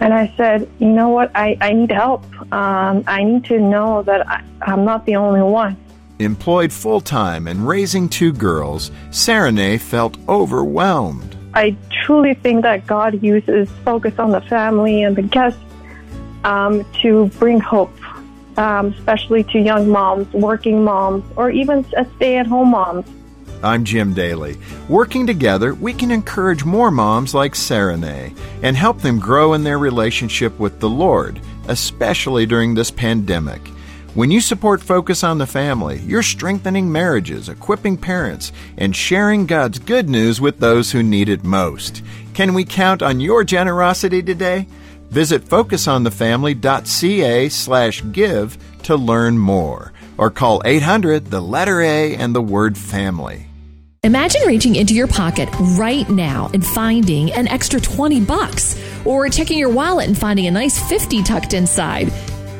And 0.00 0.12
I 0.12 0.32
said, 0.36 0.68
you 0.78 0.88
know 0.88 1.08
what? 1.08 1.30
I, 1.34 1.56
I 1.60 1.72
need 1.72 1.90
help. 1.90 2.24
Um, 2.52 3.04
I 3.06 3.24
need 3.24 3.44
to 3.46 3.58
know 3.58 4.02
that 4.02 4.28
I, 4.28 4.42
I'm 4.62 4.84
not 4.84 5.06
the 5.06 5.16
only 5.16 5.42
one. 5.42 5.76
Employed 6.18 6.72
full 6.72 7.00
time 7.00 7.46
and 7.46 7.66
raising 7.66 8.08
two 8.08 8.32
girls, 8.32 8.90
Serenay 9.10 9.78
felt 9.78 10.16
overwhelmed. 10.28 11.36
I 11.54 11.76
truly 12.04 12.34
think 12.34 12.62
that 12.62 12.86
God 12.86 13.22
uses 13.22 13.68
focus 13.84 14.18
on 14.18 14.30
the 14.30 14.40
family 14.42 15.02
and 15.02 15.16
the 15.16 15.22
guests 15.22 15.60
um, 16.44 16.84
to 17.02 17.26
bring 17.38 17.60
hope, 17.60 17.92
um, 18.58 18.94
especially 18.98 19.44
to 19.44 19.58
young 19.58 19.88
moms, 19.88 20.30
working 20.32 20.84
moms, 20.84 21.24
or 21.36 21.50
even 21.50 21.84
stay 22.16 22.38
at 22.38 22.46
home 22.46 22.70
moms. 22.70 23.06
I'm 23.62 23.84
Jim 23.84 24.14
Daly. 24.14 24.56
Working 24.88 25.26
together, 25.26 25.74
we 25.74 25.92
can 25.92 26.10
encourage 26.10 26.64
more 26.64 26.90
moms 26.90 27.34
like 27.34 27.52
Serenay 27.54 28.34
and 28.62 28.74
help 28.76 29.00
them 29.00 29.18
grow 29.18 29.54
in 29.54 29.64
their 29.64 29.78
relationship 29.78 30.58
with 30.58 30.80
the 30.80 30.88
Lord, 30.88 31.40
especially 31.68 32.46
during 32.46 32.74
this 32.74 32.90
pandemic. 32.90 33.60
When 34.14 34.30
you 34.30 34.40
support 34.40 34.80
Focus 34.80 35.22
on 35.22 35.36
the 35.38 35.46
Family, 35.46 36.00
you're 36.00 36.22
strengthening 36.22 36.90
marriages, 36.90 37.50
equipping 37.50 37.98
parents, 37.98 38.50
and 38.78 38.96
sharing 38.96 39.44
God's 39.44 39.78
good 39.78 40.08
news 40.08 40.40
with 40.40 40.58
those 40.58 40.90
who 40.90 41.02
need 41.02 41.28
it 41.28 41.44
most. 41.44 42.02
Can 42.32 42.54
we 42.54 42.64
count 42.64 43.02
on 43.02 43.20
your 43.20 43.44
generosity 43.44 44.22
today? 44.22 44.66
Visit 45.10 45.44
focusonthefamily.ca 45.44 47.48
slash 47.50 48.02
give 48.12 48.56
to 48.84 48.96
learn 48.96 49.38
more. 49.38 49.92
Or 50.18 50.30
call 50.30 50.62
800 50.64 51.26
the 51.26 51.42
letter 51.42 51.82
A 51.82 52.16
and 52.16 52.34
the 52.34 52.40
word 52.40 52.78
family. 52.78 53.45
Imagine 54.06 54.42
reaching 54.46 54.76
into 54.76 54.94
your 54.94 55.08
pocket 55.08 55.48
right 55.76 56.08
now 56.08 56.48
and 56.54 56.64
finding 56.64 57.32
an 57.32 57.48
extra 57.48 57.80
20 57.80 58.20
bucks, 58.20 58.80
or 59.04 59.28
checking 59.28 59.58
your 59.58 59.68
wallet 59.68 60.06
and 60.06 60.16
finding 60.16 60.46
a 60.46 60.50
nice 60.52 60.78
50 60.88 61.24
tucked 61.24 61.54
inside. 61.54 62.12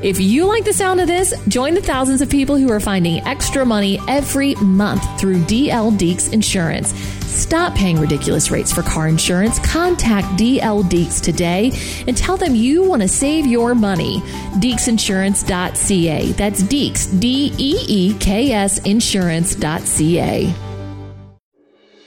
If 0.02 0.18
you 0.18 0.46
like 0.46 0.64
the 0.64 0.72
sound 0.72 1.00
of 1.00 1.06
this, 1.06 1.32
join 1.46 1.74
the 1.74 1.80
thousands 1.80 2.20
of 2.20 2.28
people 2.28 2.56
who 2.56 2.72
are 2.72 2.80
finding 2.80 3.24
extra 3.28 3.64
money 3.64 4.00
every 4.08 4.56
month 4.56 5.04
through 5.20 5.36
DL 5.44 5.96
Deeks 5.96 6.32
Insurance. 6.32 6.92
Stop 7.20 7.76
paying 7.76 8.00
ridiculous 8.00 8.50
rates 8.50 8.72
for 8.72 8.82
car 8.82 9.06
insurance. 9.06 9.60
Contact 9.60 10.26
DL 10.36 10.82
Deeks 10.82 11.22
today 11.22 11.70
and 12.08 12.16
tell 12.16 12.36
them 12.36 12.56
you 12.56 12.82
want 12.82 13.02
to 13.02 13.08
save 13.08 13.46
your 13.46 13.72
money. 13.76 14.18
Deeksinsurance.ca. 14.58 16.32
That's 16.32 16.62
Deeks, 16.64 17.20
D 17.20 17.52
E 17.56 17.76
E 17.86 18.14
K 18.18 18.50
S 18.50 18.78
Insurance.ca. 18.78 20.65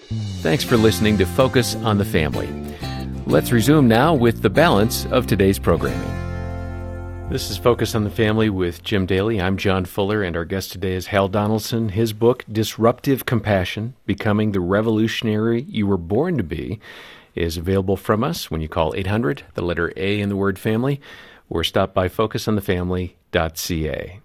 Thanks 0.10 0.64
for 0.64 0.76
listening 0.76 1.20
to 1.20 1.26
Focus 1.26 1.76
on 1.76 2.00
the 2.00 2.06
Family. 2.06 2.50
Let's 3.28 3.52
resume 3.52 3.88
now 3.88 4.16
with 4.16 4.42
the 4.42 4.50
balance 4.50 5.06
of 5.08 5.28
today's 5.28 5.60
programming. 5.60 7.30
This 7.30 7.52
is 7.52 7.58
Focus 7.58 7.94
on 7.94 8.06
the 8.06 8.10
Family 8.10 8.50
with 8.50 8.82
Jim 8.82 9.06
Daly. 9.06 9.40
I'm 9.40 9.56
John 9.56 9.86
Fuller, 9.86 10.24
and 10.24 10.36
our 10.36 10.46
guest 10.46 10.72
today 10.72 10.94
is 10.94 11.06
Hal 11.08 11.28
Donaldson. 11.28 11.90
His 11.90 12.12
book, 12.12 12.44
Disruptive 12.52 13.28
Compassion 13.28 13.94
Becoming 14.08 14.52
the 14.52 14.62
Revolutionary 14.62 15.62
You 15.62 15.86
Were 15.86 15.98
Born 15.98 16.38
to 16.38 16.44
Be, 16.44 16.80
is 17.36 17.56
available 17.56 17.96
from 17.96 18.24
us 18.24 18.50
when 18.50 18.62
you 18.62 18.68
call 18.68 18.96
800, 18.96 19.44
the 19.54 19.62
letter 19.62 19.94
A 19.96 20.20
in 20.20 20.30
the 20.30 20.36
word 20.36 20.58
family, 20.58 21.00
or 21.52 21.64
stop 21.64 21.94
by 21.94 22.10
focusonthefamily.ca. 22.10 24.22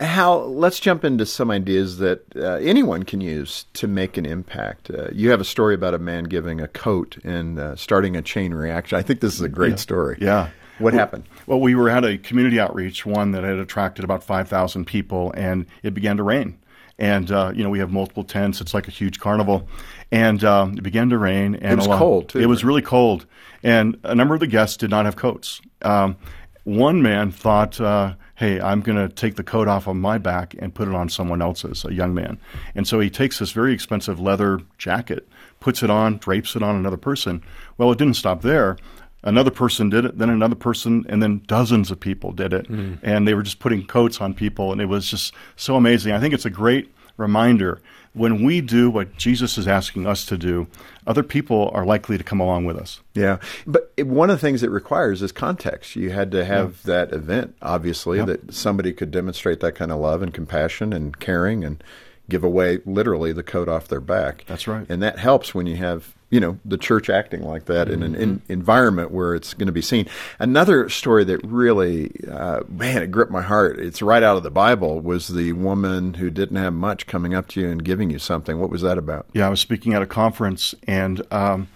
Hal, 0.00 0.54
let's 0.54 0.78
jump 0.78 1.04
into 1.04 1.26
some 1.26 1.50
ideas 1.50 1.98
that 1.98 2.22
uh, 2.36 2.54
anyone 2.56 3.02
can 3.02 3.20
use 3.20 3.66
to 3.74 3.88
make 3.88 4.16
an 4.16 4.26
impact. 4.26 4.90
Uh, 4.90 5.08
you 5.12 5.30
have 5.30 5.40
a 5.40 5.44
story 5.44 5.74
about 5.74 5.92
a 5.92 5.98
man 5.98 6.24
giving 6.24 6.60
a 6.60 6.68
coat 6.68 7.18
and 7.24 7.58
uh, 7.58 7.74
starting 7.74 8.14
a 8.16 8.22
chain 8.22 8.54
reaction. 8.54 8.96
I 8.96 9.02
think 9.02 9.20
this 9.20 9.34
is 9.34 9.40
a 9.40 9.48
great 9.48 9.80
story. 9.80 10.16
Yeah. 10.20 10.50
What 10.78 10.92
Well- 10.92 11.00
happened? 11.00 11.24
Well, 11.46 11.58
we 11.60 11.74
were 11.74 11.88
at 11.88 12.04
a 12.04 12.16
community 12.16 12.60
outreach, 12.60 13.04
one 13.04 13.32
that 13.32 13.42
had 13.42 13.58
attracted 13.58 14.04
about 14.04 14.22
5,000 14.22 14.84
people, 14.84 15.32
and 15.36 15.66
it 15.82 15.94
began 15.94 16.16
to 16.18 16.22
rain. 16.22 16.58
And, 17.00 17.30
uh, 17.32 17.52
you 17.54 17.64
know, 17.64 17.70
we 17.70 17.80
have 17.80 17.90
multiple 17.90 18.22
tents. 18.24 18.60
It's 18.60 18.74
like 18.74 18.86
a 18.86 18.92
huge 18.92 19.18
carnival. 19.18 19.68
And 20.12 20.42
um, 20.44 20.74
it 20.74 20.82
began 20.82 21.10
to 21.10 21.18
rain. 21.18 21.56
And 21.56 21.72
it 21.72 21.76
was 21.76 21.88
lot- 21.88 21.98
cold, 21.98 22.28
too, 22.28 22.38
It 22.38 22.46
was 22.46 22.62
really 22.64 22.82
cold. 22.82 23.26
And 23.64 23.98
a 24.04 24.14
number 24.14 24.34
of 24.34 24.40
the 24.40 24.46
guests 24.46 24.76
did 24.76 24.90
not 24.90 25.04
have 25.06 25.16
coats. 25.16 25.60
Um, 25.82 26.16
one 26.64 27.02
man 27.02 27.30
thought, 27.32 27.80
uh, 27.80 28.14
hey, 28.38 28.60
I'm 28.60 28.82
going 28.82 28.96
to 28.96 29.12
take 29.12 29.34
the 29.34 29.42
coat 29.42 29.66
off 29.66 29.88
of 29.88 29.96
my 29.96 30.16
back 30.16 30.54
and 30.60 30.72
put 30.72 30.86
it 30.86 30.94
on 30.94 31.08
someone 31.08 31.42
else's, 31.42 31.84
a 31.84 31.92
young 31.92 32.14
man. 32.14 32.38
And 32.76 32.86
so 32.86 33.00
he 33.00 33.10
takes 33.10 33.40
this 33.40 33.50
very 33.50 33.72
expensive 33.72 34.20
leather 34.20 34.60
jacket, 34.78 35.28
puts 35.58 35.82
it 35.82 35.90
on, 35.90 36.18
drapes 36.18 36.54
it 36.54 36.62
on 36.62 36.76
another 36.76 36.96
person. 36.96 37.42
Well, 37.78 37.90
it 37.90 37.98
didn't 37.98 38.14
stop 38.14 38.42
there. 38.42 38.78
Another 39.24 39.50
person 39.50 39.90
did 39.90 40.04
it, 40.04 40.18
then 40.18 40.30
another 40.30 40.54
person, 40.54 41.04
and 41.08 41.20
then 41.20 41.42
dozens 41.48 41.90
of 41.90 41.98
people 41.98 42.30
did 42.30 42.52
it. 42.52 42.68
Hmm. 42.68 42.94
And 43.02 43.26
they 43.26 43.34
were 43.34 43.42
just 43.42 43.58
putting 43.58 43.84
coats 43.84 44.20
on 44.20 44.34
people, 44.34 44.70
and 44.70 44.80
it 44.80 44.86
was 44.86 45.10
just 45.10 45.34
so 45.56 45.74
amazing. 45.74 46.12
I 46.12 46.20
think 46.20 46.32
it's 46.32 46.46
a 46.46 46.50
great 46.50 46.94
reminder 47.18 47.82
when 48.14 48.42
we 48.42 48.60
do 48.60 48.90
what 48.90 49.16
Jesus 49.16 49.58
is 49.58 49.68
asking 49.68 50.06
us 50.06 50.24
to 50.26 50.38
do, 50.38 50.66
other 51.06 51.22
people 51.22 51.70
are 51.74 51.84
likely 51.84 52.16
to 52.16 52.24
come 52.24 52.40
along 52.40 52.64
with 52.64 52.76
us. 52.76 53.00
Yeah, 53.14 53.38
but 53.66 53.92
one 53.98 54.30
of 54.30 54.36
the 54.36 54.40
things 54.40 54.62
it 54.62 54.70
requires 54.70 55.22
is 55.22 55.30
context. 55.30 55.94
You 55.94 56.10
had 56.10 56.30
to 56.32 56.44
have 56.44 56.82
that 56.84 57.12
event, 57.12 57.54
obviously, 57.60 58.22
that 58.24 58.54
somebody 58.54 58.92
could 58.92 59.10
demonstrate 59.10 59.60
that 59.60 59.74
kind 59.74 59.92
of 59.92 60.00
love 60.00 60.22
and 60.22 60.32
compassion 60.32 60.92
and 60.92 61.18
caring 61.18 61.64
and 61.64 61.84
give 62.28 62.44
away 62.44 62.80
literally 62.84 63.32
the 63.32 63.42
coat 63.42 63.68
off 63.68 63.88
their 63.88 64.00
back. 64.00 64.44
That's 64.46 64.66
right. 64.66 64.86
And 64.88 65.02
that 65.02 65.18
helps 65.18 65.54
when 65.54 65.66
you 65.66 65.76
have 65.76 66.14
you 66.30 66.40
know 66.40 66.58
the 66.64 66.76
church 66.76 67.08
acting 67.08 67.42
like 67.42 67.64
that 67.66 67.88
in 67.88 68.02
an 68.02 68.14
in, 68.14 68.42
environment 68.48 69.10
where 69.10 69.34
it's 69.34 69.54
going 69.54 69.66
to 69.66 69.72
be 69.72 69.82
seen. 69.82 70.06
Another 70.38 70.88
story 70.88 71.24
that 71.24 71.42
really, 71.44 72.12
uh, 72.30 72.60
man, 72.68 73.02
it 73.02 73.10
gripped 73.10 73.32
my 73.32 73.42
heart. 73.42 73.78
It's 73.78 74.02
right 74.02 74.22
out 74.22 74.36
of 74.36 74.42
the 74.42 74.50
Bible. 74.50 75.00
Was 75.00 75.28
the 75.28 75.52
woman 75.52 76.14
who 76.14 76.30
didn't 76.30 76.56
have 76.56 76.74
much 76.74 77.06
coming 77.06 77.34
up 77.34 77.48
to 77.48 77.60
you 77.60 77.68
and 77.68 77.82
giving 77.82 78.10
you 78.10 78.18
something? 78.18 78.58
What 78.58 78.70
was 78.70 78.82
that 78.82 78.98
about? 78.98 79.26
Yeah, 79.32 79.46
I 79.46 79.50
was 79.50 79.60
speaking 79.60 79.94
at 79.94 80.02
a 80.02 80.06
conference, 80.06 80.74
and 80.86 81.22
um, 81.32 81.68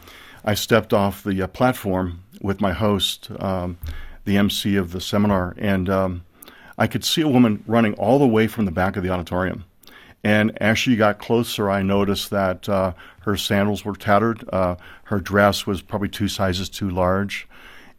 I 0.45 0.55
stepped 0.55 0.93
off 0.93 1.25
the 1.25 1.43
uh, 1.43 1.47
platform 1.47 2.23
with 2.43 2.61
my 2.61 2.73
host, 2.73 3.31
um, 3.39 3.79
the 4.25 4.37
MC 4.37 4.77
of 4.77 4.93
the 4.93 5.01
seminar, 5.01 5.55
and 5.57 5.89
um, 5.89 6.25
I 6.77 6.87
could 6.87 7.05
see 7.05 7.23
a 7.23 7.29
woman 7.29 7.63
running 7.67 7.95
all 7.95 8.19
the 8.19 8.27
way 8.27 8.49
from 8.49 8.67
the 8.67 8.71
back 8.71 8.97
of 8.97 9.03
the 9.03 9.11
auditorium. 9.11 9.65
And 10.25 10.57
as 10.61 10.79
she 10.79 10.97
got 10.97 11.19
closer, 11.19 11.69
I 11.69 11.83
noticed 11.83 12.31
that 12.31 12.69
uh, 12.69 12.93
her 13.25 13.37
sandals 13.37 13.85
were 13.85 13.95
tattered. 13.95 14.45
Uh, 14.53 14.77
her 15.05 15.21
dress 15.21 15.67
was 15.67 15.81
probably 15.83 16.09
two 16.09 16.29
sizes 16.29 16.69
too 16.69 16.91
large. 16.91 17.49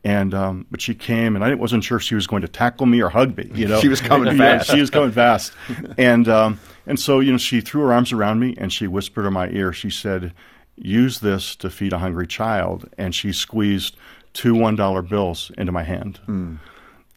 And 0.06 0.34
um, 0.34 0.66
but 0.70 0.82
she 0.82 0.96
came, 0.96 1.36
and 1.38 1.46
I 1.46 1.54
wasn't 1.56 1.86
sure 1.86 1.96
if 1.96 2.04
she 2.04 2.14
was 2.16 2.28
going 2.28 2.42
to 2.42 2.48
tackle 2.50 2.86
me 2.86 3.02
or 3.02 3.08
hug 3.10 3.38
me. 3.38 3.50
You 3.54 3.68
know, 3.70 3.80
She 3.82 3.88
was 3.88 4.02
coming 4.02 4.28
Yeah, 4.38 4.58
fast. 4.58 4.70
she 4.70 4.82
was 4.82 4.90
coming 4.90 5.12
fast, 5.14 5.54
and 5.98 6.28
um, 6.28 6.60
and 6.86 7.00
so 7.00 7.22
you 7.22 7.32
know, 7.32 7.38
she 7.38 7.62
threw 7.62 7.84
her 7.84 7.94
arms 7.94 8.12
around 8.12 8.42
me 8.42 8.54
and 8.58 8.72
she 8.74 8.86
whispered 8.86 9.26
in 9.26 9.32
my 9.32 9.48
ear. 9.48 9.72
She 9.72 9.90
said, 9.90 10.34
"Use 10.76 11.22
this 11.22 11.56
to 11.56 11.70
feed 11.70 11.94
a 11.94 12.00
hungry 12.00 12.28
child." 12.28 12.90
And 12.98 13.16
she 13.16 13.32
squeezed 13.32 13.96
two 14.34 14.54
one 14.54 14.76
dollar 14.76 15.02
bills 15.02 15.52
into 15.58 15.72
my 15.72 15.84
hand. 15.84 16.20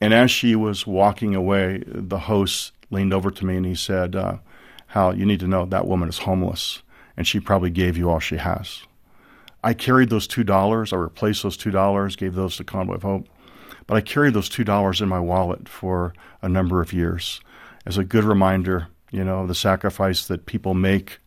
And 0.01 0.15
as 0.15 0.31
she 0.31 0.55
was 0.55 0.87
walking 0.87 1.35
away, 1.35 1.83
the 1.87 2.19
host 2.21 2.71
leaned 2.91 3.13
over 3.13 3.33
to 3.33 3.45
me 3.45 3.57
and 3.57 3.67
he 3.67 3.75
said, 3.75 4.15
uh, 4.15 4.37
"Hal, 4.89 5.17
you 5.17 5.27
need 5.27 5.41
to 5.41 5.49
know 5.49 5.65
that 5.65 5.89
woman 5.89 6.09
is 6.09 6.19
homeless, 6.19 6.83
and 7.17 7.27
she 7.27 7.41
probably 7.41 7.71
gave 7.71 7.97
you 7.97 8.11
all 8.11 8.21
she 8.21 8.37
has." 8.37 8.83
I 9.65 9.75
carried 9.75 10.11
those 10.11 10.27
two 10.27 10.45
dollars. 10.45 10.93
I 10.93 10.97
replaced 10.97 11.43
those 11.43 11.57
two 11.57 11.71
dollars, 11.71 12.15
gave 12.15 12.35
those 12.35 12.57
to 12.57 12.65
Convoy 12.65 12.95
of 12.95 13.03
Hope. 13.03 13.27
But 13.87 13.97
I 13.97 14.01
carried 14.01 14.35
those 14.35 14.49
two 14.49 14.65
dollars 14.65 15.01
in 15.01 15.09
my 15.09 15.21
wallet 15.21 15.69
for 15.69 16.13
a 16.43 16.49
number 16.49 16.81
of 16.81 16.93
years 16.93 17.41
as 17.85 17.99
a 17.99 18.05
good 18.05 18.25
reminder, 18.25 18.89
you 19.11 19.25
know, 19.25 19.41
of 19.41 19.49
the 19.49 19.55
sacrifice 19.55 20.27
that 20.27 20.47
people 20.47 20.75
make 20.75 21.21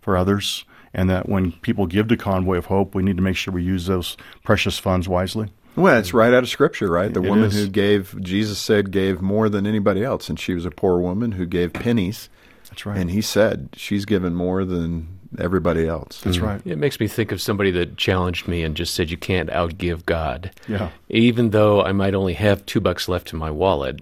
for 0.00 0.16
others 0.16 0.64
and 0.94 1.10
that 1.10 1.28
when 1.28 1.52
people 1.52 1.86
give 1.86 2.08
to 2.08 2.16
Convoy 2.16 2.56
of 2.56 2.66
Hope, 2.66 2.94
we 2.94 3.02
need 3.02 3.16
to 3.16 3.22
make 3.22 3.36
sure 3.36 3.52
we 3.52 3.62
use 3.62 3.86
those 3.86 4.16
precious 4.44 4.78
funds 4.78 5.08
wisely. 5.08 5.50
Well, 5.74 5.98
it's 5.98 6.14
right 6.14 6.32
out 6.32 6.42
of 6.42 6.48
Scripture, 6.48 6.90
right? 6.90 7.12
The 7.12 7.22
It 7.22 7.28
woman 7.28 7.44
is. 7.46 7.54
who 7.54 7.68
gave, 7.68 8.18
Jesus 8.22 8.58
said, 8.58 8.90
gave 8.90 9.20
more 9.20 9.50
than 9.50 9.66
anybody 9.66 10.02
else, 10.02 10.30
and 10.30 10.40
she 10.40 10.54
was 10.54 10.64
a 10.64 10.70
poor 10.70 10.98
woman 10.98 11.32
who 11.32 11.44
gave 11.44 11.74
pennies. 11.74 12.30
That's 12.70 12.86
right. 12.86 12.96
And 12.96 13.10
he 13.10 13.20
said, 13.20 13.68
she's 13.76 14.06
given 14.06 14.34
more 14.34 14.64
than 14.64 15.15
everybody 15.38 15.86
else. 15.86 16.20
That's 16.22 16.38
right. 16.38 16.60
It 16.64 16.78
makes 16.78 17.00
me 17.00 17.08
think 17.08 17.32
of 17.32 17.40
somebody 17.40 17.70
that 17.72 17.96
challenged 17.96 18.48
me 18.48 18.62
and 18.62 18.76
just 18.76 18.94
said, 18.94 19.10
You 19.10 19.16
can't 19.16 19.50
outgive 19.50 20.06
God. 20.06 20.50
Yeah. 20.68 20.90
Even 21.08 21.50
though 21.50 21.82
I 21.82 21.92
might 21.92 22.14
only 22.14 22.34
have 22.34 22.64
two 22.66 22.80
bucks 22.80 23.08
left 23.08 23.32
in 23.32 23.38
my 23.38 23.50
wallet, 23.50 24.00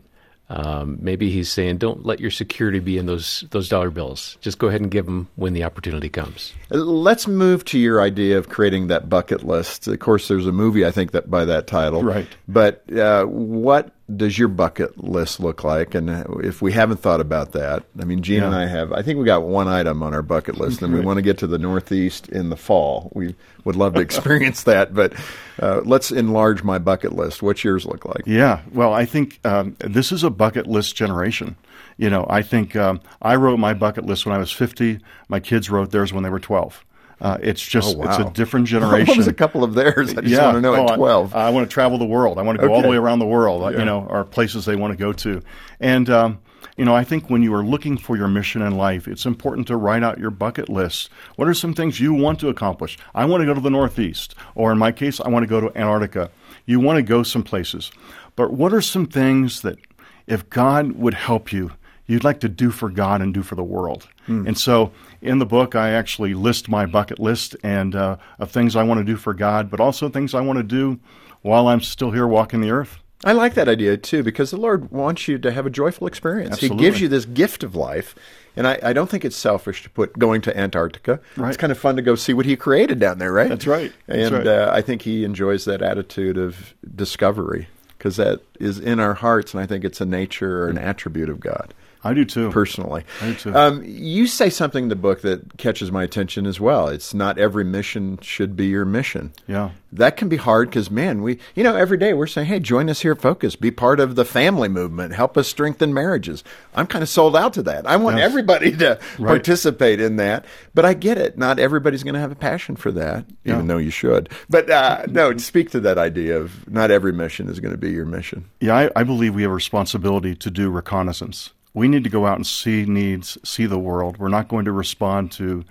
um, 0.51 0.99
maybe 1.01 1.31
he's 1.31 1.51
saying, 1.51 1.79
Don't 1.79 2.05
let 2.05 2.21
your 2.21 2.31
security 2.31 2.79
be 2.79 2.99
in 2.99 3.07
those, 3.07 3.45
those 3.51 3.69
dollar 3.69 3.91
bills. 3.91 4.37
Just 4.41 4.59
go 4.59 4.69
ahead 4.69 4.81
and 4.81 4.91
give 4.91 5.07
them 5.07 5.29
when 5.37 5.53
the 5.53 5.65
opportunity 5.65 6.09
comes. 6.09 6.53
Uh, 6.71 6.77
Let's 6.77 7.27
move 7.27 7.65
to 7.67 7.79
your 7.79 8.03
idea 8.03 8.39
of 8.39 8.49
creating 8.49 8.89
that 8.89 9.09
bucket 9.09 9.43
list. 9.45 9.89
Of 9.89 9.99
course, 10.01 10.29
there's 10.29 10.47
a 10.47 10.53
movie 10.53 10.85
I 10.85 10.91
think 10.91 11.13
that 11.13 11.31
by 11.31 11.45
that 11.47 11.67
title. 11.67 12.03
Right. 12.03 12.29
But 12.47 12.91
uh, 12.93 13.25
what 13.25 13.93
does 14.15 14.39
your 14.39 14.49
bucket 14.49 15.03
list 15.03 15.41
look 15.41 15.65
like? 15.65 15.95
And 15.95 16.11
uh, 16.11 16.25
if 16.43 16.61
we 16.61 16.73
haven't 16.73 16.99
thought 16.99 17.21
about 17.21 17.53
that, 17.53 17.85
I 17.99 18.05
mean, 18.05 18.23
Jean 18.23 18.43
and 18.43 18.55
I 18.55 18.67
have. 18.67 18.93
I 18.93 19.03
think 19.03 19.19
we 19.19 19.25
got 19.25 19.45
one 19.45 19.67
item 19.67 20.03
on 20.03 20.13
our 20.13 20.23
bucket 20.23 20.59
list, 20.59 20.83
and 20.83 20.93
we 20.93 21.01
want 21.01 21.17
to 21.17 21.23
get 21.23 21.39
to 21.39 21.47
the 21.47 21.59
Northeast 21.59 22.29
in 22.29 22.51
the 22.51 22.57
fall. 22.57 23.11
We 23.15 23.35
would 23.65 23.77
love 23.77 23.95
to 23.95 24.01
experience 24.03 24.65
that, 24.65 24.95
but 24.95 25.15
uh, 25.61 25.81
let's 25.85 26.11
enlarge 26.11 26.63
my 26.63 26.79
bucket 26.79 27.13
list. 27.13 27.43
What's 27.43 27.65
yours 27.65 27.87
look 27.87 28.05
like? 28.05 28.23
Yeah, 28.27 28.61
well, 28.73 28.93
I 28.93 29.07
think 29.07 29.41
um, 29.45 29.77
this 29.81 30.13
is 30.13 30.23
a 30.23 30.31
bucket 30.31 30.67
list 30.67 30.97
generation. 30.97 31.57
You 31.97 32.11
know, 32.11 32.27
I 32.29 32.43
think 32.43 32.77
um, 32.77 33.01
I 33.23 33.37
wrote 33.37 33.59
my 33.59 33.73
bucket 33.73 34.05
list 34.05 34.27
when 34.27 34.35
I 34.35 34.39
was 34.39 34.51
50. 34.53 34.99
My 35.29 35.41
kids 35.41 35.71
wrote 35.71 35.93
theirs 35.93 36.13
when 36.13 36.25
they 36.25 36.31
were 36.31 36.41
12. 36.41 36.85
Uh, 37.25 37.39
it's 37.41 37.67
just, 37.67 37.97
Oh, 37.97 38.03
it's 38.03 38.19
a 38.19 38.25
wow. 38.25 38.29
different 38.31 38.65
What 38.73 38.81
generation. 38.81 39.17
was 39.17 39.27
a 39.27 39.33
couple 39.33 39.65
of 39.65 39.73
theirs? 39.75 40.11
I 40.11 40.21
just 40.21 40.27
yeah. 40.27 40.45
want 40.45 40.57
to 40.57 40.61
know 40.61 40.75
Oh, 40.77 40.87
at 40.93 40.97
12. 40.97 41.35
I, 41.35 41.49
want 41.51 41.69
to 41.69 41.73
travel 41.73 41.97
the 41.99 42.05
world. 42.05 42.39
I 42.39 42.43
want 42.43 42.61
to 42.61 42.67
go 42.69 42.73
all 42.75 42.83
the 42.83 42.89
way 42.89 42.97
around 42.99 43.19
the 43.19 43.27
world, 43.27 43.63
uh, 43.63 43.69
Yeah. 43.71 43.79
you 43.79 43.85
know, 43.87 44.07
or 44.11 44.25
places 44.25 44.67
they 44.67 44.77
want 44.77 44.93
to 44.93 44.97
go 44.99 45.13
to. 45.13 45.41
And, 45.81 46.11
um, 46.11 46.39
you 46.77 46.85
know, 46.85 46.95
I 46.95 47.03
think 47.03 47.31
when 47.31 47.43
you 47.43 47.55
are 47.55 47.65
looking 47.65 47.97
for 47.97 48.17
your 48.17 48.29
mission 48.29 48.61
in 48.61 48.77
life, 48.77 49.09
it's 49.09 49.25
important 49.25 49.67
to 49.69 49.77
write 49.77 50.03
out 50.03 50.19
your 50.19 50.31
bucket 50.31 50.69
list. 50.69 51.09
What 51.37 51.49
are 51.49 51.55
some 51.55 51.73
things 51.73 51.99
you 51.99 52.13
want 52.13 52.41
to 52.41 52.49
accomplish? 52.49 52.99
I 53.15 53.25
want 53.25 53.41
to 53.41 53.47
go 53.47 53.55
to 53.55 53.61
the 53.61 53.71
Northeast, 53.71 54.35
or 54.55 54.71
in 54.71 54.77
my 54.79 54.93
case, 54.93 55.19
I 55.19 55.29
want 55.29 55.45
to 55.45 55.49
go 55.49 55.61
to 55.61 55.69
Antarctica. 55.79 56.31
You 56.67 56.79
want 56.79 56.97
to 56.99 57.03
go 57.03 57.23
some 57.23 57.43
places. 57.43 57.91
But 58.37 58.53
what 58.53 58.75
are 58.75 58.83
some 58.83 59.07
things 59.07 59.63
that, 59.63 59.79
if 60.27 60.51
God 60.51 60.93
would 60.93 61.15
help 61.15 61.53
you, 61.55 61.71
you'd 62.07 62.25
like 62.25 62.41
to 62.41 62.49
do 62.49 62.71
for 62.71 62.91
God 62.91 63.23
and 63.23 63.33
do 63.33 63.43
for 63.43 63.55
the 63.55 63.65
world? 63.65 64.09
And 64.47 64.59
so 64.59 64.93
in 65.21 65.39
the 65.39 65.47
book, 65.47 65.75
I 65.75 65.91
actually 65.91 66.35
list 66.35 66.69
my 66.69 66.87
bucket 66.87 67.19
list 67.19 67.57
and 67.63 67.95
uh, 67.95 68.17
of 68.39 68.51
things 68.51 68.77
I 68.77 68.83
want 68.83 68.99
to 68.99 69.05
do 69.05 69.17
for 69.17 69.35
God, 69.35 69.71
but 69.71 69.81
also 69.81 70.09
things 70.09 70.35
I 70.35 70.41
want 70.41 70.59
to 70.59 70.63
do 70.63 70.99
while 71.43 71.69
I'm 71.69 71.81
still 71.81 72.11
here 72.11 72.27
walking 72.27 72.61
the 72.61 72.71
earth. 72.71 72.99
I 73.25 73.33
like 73.33 73.55
that 73.55 73.69
idea 73.69 73.97
too 73.97 74.23
because 74.23 74.51
the 74.51 74.59
Lord 74.59 74.91
wants 74.91 75.29
you 75.29 75.39
to 75.39 75.51
have 75.51 75.65
a 75.65 75.71
joyful 75.71 76.07
experience. 76.07 76.59
He 76.59 76.69
gives 76.69 77.01
you 77.01 77.09
this 77.09 77.25
gift 77.25 77.63
of 77.63 77.75
life. 77.75 78.15
And 78.57 78.69
I, 78.69 78.79
I 78.83 78.93
don't 78.93 79.11
think 79.11 79.25
it's 79.25 79.37
selfish 79.37 79.83
to 79.83 79.91
put 79.91 80.17
going 80.19 80.41
to 80.43 80.57
Antarctica. 80.57 81.21
Right. 81.37 81.49
It's 81.49 81.57
kind 81.57 81.73
of 81.73 81.79
fun 81.79 81.97
to 81.97 82.03
go 82.03 82.15
see 82.15 82.35
what 82.35 82.47
he 82.47 82.55
created 82.55 83.01
down 83.01 83.19
there, 83.19 83.33
right? 83.33 83.49
That's 83.49 83.67
right. 83.67 83.93
That's 84.07 84.31
and 84.31 84.37
right. 84.37 84.47
Uh, 84.47 84.71
I 84.73 84.81
think 84.81 85.03
he 85.03 85.25
enjoys 85.25 85.65
that 85.65 85.83
attitude 85.83 86.39
of 86.39 86.75
discovery 86.95 87.67
because 87.99 88.17
that 88.17 88.43
is 88.61 88.79
in 88.79 89.01
our 89.01 89.15
hearts, 89.15 89.55
and 89.55 89.61
I 89.61 89.67
think 89.67 89.85
it's 89.85 90.01
a 90.01 90.07
nature 90.07 90.63
or 90.65 90.69
an 90.69 90.79
attribute 90.79 91.31
of 91.31 91.41
God 91.41 91.75
I 92.05 92.15
do 92.15 92.25
too. 92.25 92.51
personally. 92.51 93.03
I 93.23 93.27
do 93.31 93.35
too. 93.35 93.55
Um, 93.55 93.83
you 93.85 94.27
say 94.27 94.51
something 94.51 94.85
in 94.85 94.89
the 94.91 94.97
book 94.97 95.23
that 95.23 95.57
catches 95.57 95.91
my 95.91 96.03
attention 96.03 96.47
as 96.47 96.61
well. 96.61 96.89
It's 96.89 97.15
not 97.15 97.39
every 97.39 97.65
mission 97.65 98.19
should 98.21 98.55
be 98.57 98.67
your 98.67 98.85
mission. 98.85 99.33
Yeah. 99.47 99.71
That 99.93 100.17
can 100.17 100.29
be 100.29 100.37
hard 100.37 100.71
because, 100.71 100.91
man, 100.91 101.23
we, 101.23 101.39
you 101.55 101.63
know, 101.63 101.77
every 101.77 101.97
day 101.97 102.13
we're 102.15 102.27
saying, 102.27 102.49
hey, 102.49 102.59
join 102.61 102.91
us 102.91 103.01
here 103.01 103.13
at 103.13 103.21
Focus. 103.21 103.55
Be 103.57 103.71
part 103.71 104.01
of 104.01 104.17
the 104.17 104.25
family 104.25 104.69
movement. 104.69 105.15
Help 105.15 105.39
us 105.39 105.47
strengthen 105.49 105.95
marriages. 105.95 106.43
I'm 106.75 106.87
kind 106.89 107.03
of 107.03 107.09
sold 107.09 107.37
out 107.37 107.53
to 107.55 107.63
that. 107.63 107.87
I 107.87 107.97
want 107.97 108.17
Yes. 108.19 108.27
everybody 108.29 108.77
to 108.79 108.99
Right. 109.19 109.29
participate 109.29 110.01
in 110.01 110.17
that. 110.17 110.45
But 110.75 110.85
I 110.85 110.95
get 110.95 111.17
it. 111.17 111.39
Not 111.39 111.59
everybody's 111.61 112.03
going 112.03 112.15
to 112.15 112.21
have 112.21 112.33
a 112.33 112.37
passion 112.37 112.75
for 112.77 112.91
that, 112.93 113.25
even 113.45 113.69
though 113.69 113.79
you 113.79 113.91
should. 113.91 114.29
But 114.51 114.69
uh, 114.69 115.05
no, 115.09 115.37
speak 115.37 115.71
to 115.71 115.81
that 115.81 115.97
idea 115.97 116.39
of 116.41 116.69
not 116.69 116.91
every 116.91 117.13
mission 117.13 117.49
is 117.49 117.61
going 117.61 117.73
to 117.73 117.79
be 117.79 117.93
your 117.93 118.05
mission. 118.05 118.47
Yeah, 118.61 118.75
I, 118.77 118.91
I 118.97 119.05
believe 119.05 119.35
we 119.35 119.43
have 119.43 119.53
a 119.53 119.55
responsibility 119.55 120.35
to 120.35 120.51
do 120.51 120.71
reconnaissance. 120.71 121.51
We 121.75 121.89
need 121.89 122.05
to 122.05 122.11
go 122.11 122.27
out 122.27 122.37
and 122.37 122.47
see 122.47 122.85
needs, 122.85 123.37
see 123.45 123.67
the 123.67 123.79
world. 123.79 124.17
We're 124.17 124.29
not 124.29 124.49
going 124.49 124.65
to 124.65 124.73
respond 124.73 125.33
to 125.33 125.65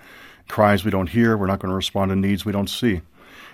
cries 0.48 0.84
we 0.84 0.90
don't 0.90 1.08
hear. 1.08 1.36
We're 1.36 1.46
not 1.46 1.60
going 1.60 1.70
to 1.70 1.76
respond 1.76 2.10
to 2.10 2.16
needs 2.16 2.44
we 2.44 2.52
don't 2.52 2.68
see. 2.68 3.00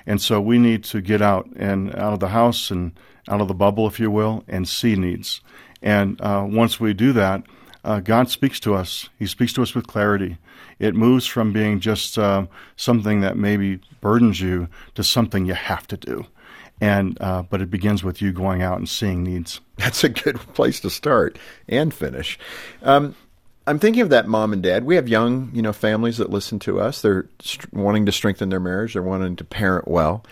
And 0.06 0.20
so 0.20 0.40
we 0.40 0.58
need 0.58 0.84
to 0.84 1.00
get 1.00 1.22
out 1.22 1.48
and 1.56 1.94
out 1.94 2.12
of 2.12 2.20
the 2.20 2.28
house 2.28 2.70
and 2.70 2.92
out 3.28 3.40
of 3.40 3.48
the 3.48 3.54
bubble, 3.54 3.86
if 3.86 4.00
you 4.00 4.10
will, 4.10 4.44
and 4.48 4.68
see 4.68 4.96
needs. 4.96 5.40
And 5.82 6.20
uh, 6.20 6.44
once 6.48 6.80
we 6.80 6.92
do 6.92 7.12
that, 7.12 7.44
uh, 7.84 8.00
God 8.00 8.28
speaks 8.28 8.60
to 8.60 8.74
us. 8.74 9.08
He 9.18 9.26
speaks 9.26 9.52
to 9.54 9.62
us 9.62 9.74
with 9.74 9.86
clarity. 9.86 10.36
It 10.78 10.94
moves 10.94 11.26
from 11.26 11.52
being 11.52 11.80
just 11.80 12.18
uh, 12.18 12.46
something 12.76 13.20
that 13.20 13.36
maybe 13.36 13.80
burdens 14.00 14.40
you 14.40 14.68
to 14.94 15.04
something 15.04 15.46
you 15.46 15.54
have 15.54 15.86
to 15.88 15.96
do. 15.96 16.26
And 16.80 17.18
uh, 17.20 17.42
but 17.42 17.60
it 17.60 17.70
begins 17.70 18.02
with 18.02 18.22
you 18.22 18.32
going 18.32 18.62
out 18.62 18.78
and 18.78 18.88
seeing 18.88 19.22
needs. 19.22 19.60
That's 19.76 20.02
a 20.02 20.08
good 20.08 20.36
place 20.54 20.80
to 20.80 20.90
start 20.90 21.38
and 21.68 21.92
finish. 21.92 22.38
Um, 22.82 23.14
I'm 23.66 23.78
thinking 23.78 24.02
of 24.02 24.08
that 24.10 24.26
mom 24.26 24.52
and 24.52 24.62
dad. 24.62 24.84
We 24.84 24.96
have 24.96 25.08
young, 25.08 25.50
you 25.52 25.62
know, 25.62 25.72
families 25.72 26.16
that 26.16 26.30
listen 26.30 26.58
to 26.60 26.80
us. 26.80 27.02
They're 27.02 27.28
st- 27.40 27.72
wanting 27.72 28.06
to 28.06 28.12
strengthen 28.12 28.48
their 28.48 28.60
marriage. 28.60 28.94
They're 28.94 29.02
wanting 29.02 29.36
to 29.36 29.44
parent 29.44 29.86
well, 29.86 30.24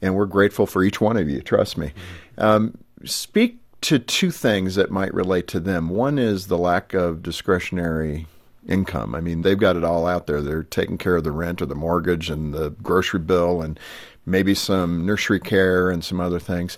and 0.00 0.14
we're 0.14 0.26
grateful 0.26 0.66
for 0.66 0.82
each 0.82 1.00
one 1.00 1.16
of 1.16 1.28
you. 1.28 1.40
Trust 1.42 1.76
me. 1.76 1.92
Um, 2.38 2.78
speak 3.04 3.58
to 3.82 3.98
two 3.98 4.30
things 4.30 4.76
that 4.76 4.90
might 4.90 5.12
relate 5.12 5.48
to 5.48 5.60
them. 5.60 5.90
One 5.90 6.18
is 6.18 6.46
the 6.46 6.58
lack 6.58 6.94
of 6.94 7.22
discretionary 7.22 8.26
income. 8.66 9.14
I 9.14 9.20
mean, 9.20 9.42
they've 9.42 9.58
got 9.58 9.76
it 9.76 9.84
all 9.84 10.06
out 10.06 10.26
there. 10.26 10.40
They're 10.40 10.62
taking 10.62 10.98
care 10.98 11.16
of 11.16 11.24
the 11.24 11.32
rent 11.32 11.62
or 11.62 11.66
the 11.66 11.74
mortgage 11.74 12.30
and 12.30 12.52
the 12.52 12.70
grocery 12.70 13.20
bill 13.20 13.62
and 13.62 13.78
maybe 14.26 14.54
some 14.54 15.06
nursery 15.06 15.40
care 15.40 15.90
and 15.90 16.04
some 16.04 16.20
other 16.20 16.40
things. 16.40 16.76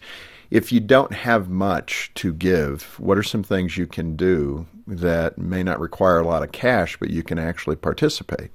If 0.50 0.72
you 0.72 0.80
don't 0.80 1.12
have 1.12 1.48
much 1.48 2.10
to 2.14 2.32
give, 2.32 2.98
what 2.98 3.18
are 3.18 3.22
some 3.22 3.42
things 3.42 3.76
you 3.76 3.86
can 3.86 4.16
do 4.16 4.66
that 4.86 5.36
may 5.36 5.62
not 5.62 5.80
require 5.80 6.18
a 6.18 6.26
lot 6.26 6.42
of 6.42 6.52
cash, 6.52 6.96
but 6.98 7.10
you 7.10 7.22
can 7.22 7.38
actually 7.38 7.76
participate? 7.76 8.50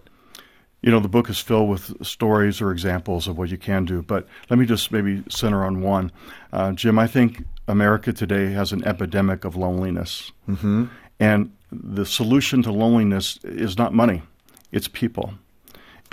You 0.81 0.91
know, 0.91 0.99
the 0.99 1.07
book 1.07 1.29
is 1.29 1.39
filled 1.39 1.69
with 1.69 2.05
stories 2.05 2.61
or 2.61 2.71
examples 2.71 3.27
of 3.27 3.37
what 3.37 3.49
you 3.49 3.57
can 3.57 3.85
do, 3.85 4.01
but 4.01 4.27
let 4.49 4.59
me 4.59 4.65
just 4.65 4.91
maybe 4.91 5.23
center 5.29 5.63
on 5.63 5.81
one. 5.81 6.11
Uh, 6.51 6.73
Jim, 6.73 6.99
I 6.99 7.07
think 7.07 7.45
America 7.67 8.11
today 8.11 8.51
has 8.51 8.71
an 8.71 8.83
epidemic 8.85 9.45
of 9.45 9.55
loneliness. 9.55 10.31
Mm-hmm. 10.49 10.85
And 11.19 11.51
the 11.71 12.05
solution 12.05 12.63
to 12.63 12.71
loneliness 12.71 13.39
is 13.43 13.77
not 13.77 13.93
money, 13.93 14.23
it's 14.71 14.87
people. 14.87 15.35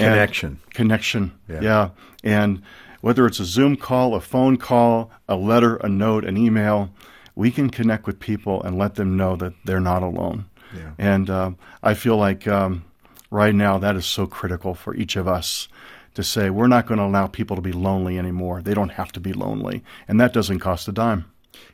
Connection. 0.00 0.60
connection. 0.74 1.32
Yeah. 1.48 1.60
Yeah. 1.60 1.90
And 2.22 2.62
whether 3.00 3.26
it's 3.26 3.40
a 3.40 3.44
Zoom 3.44 3.76
call, 3.76 4.14
a 4.14 4.20
phone 4.20 4.56
call, 4.56 5.10
a 5.28 5.36
letter, 5.36 5.76
a 5.76 5.88
note, 5.88 6.24
an 6.24 6.36
email, 6.36 6.90
we 7.34 7.50
can 7.50 7.70
connect 7.70 8.06
with 8.06 8.20
people 8.20 8.62
and 8.62 8.76
let 8.76 8.96
them 8.96 9.16
know 9.16 9.36
that 9.36 9.54
they're 9.64 9.80
not 9.80 10.02
alone. 10.02 10.46
Yeah. 10.74 10.92
And 10.98 11.30
um, 11.30 11.58
I 11.82 11.94
feel 11.94 12.16
like 12.16 12.46
um, 12.46 12.84
right 13.30 13.54
now 13.54 13.78
that 13.78 13.96
is 13.96 14.06
so 14.06 14.26
critical 14.26 14.74
for 14.74 14.94
each 14.94 15.16
of 15.16 15.26
us 15.26 15.68
to 16.14 16.22
say 16.22 16.50
we're 16.50 16.66
not 16.66 16.86
going 16.86 16.98
to 16.98 17.04
allow 17.04 17.26
people 17.26 17.56
to 17.56 17.62
be 17.62 17.72
lonely 17.72 18.18
anymore. 18.18 18.62
They 18.62 18.74
don't 18.74 18.90
have 18.90 19.12
to 19.12 19.20
be 19.20 19.32
lonely. 19.32 19.82
And 20.08 20.20
that 20.20 20.32
doesn't 20.32 20.58
cost 20.58 20.88
a 20.88 20.92
dime. 20.92 21.24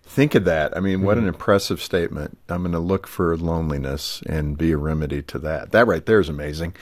Think 0.03 0.35
of 0.35 0.45
that. 0.45 0.77
I 0.77 0.81
mean, 0.81 1.03
what 1.03 1.19
an 1.19 1.27
impressive 1.27 1.83
statement. 1.83 2.39
I'm 2.49 2.63
going 2.63 2.73
to 2.73 2.79
look 2.79 3.07
for 3.07 3.37
loneliness 3.37 4.23
and 4.27 4.57
be 4.57 4.73
a 4.73 4.77
remedy 4.77 5.23
to 5.23 5.39
that. 5.41 5.73
That 5.73 5.87
right 5.87 6.05
there 6.05 6.21
is 6.21 6.29
amazing. 6.29 6.75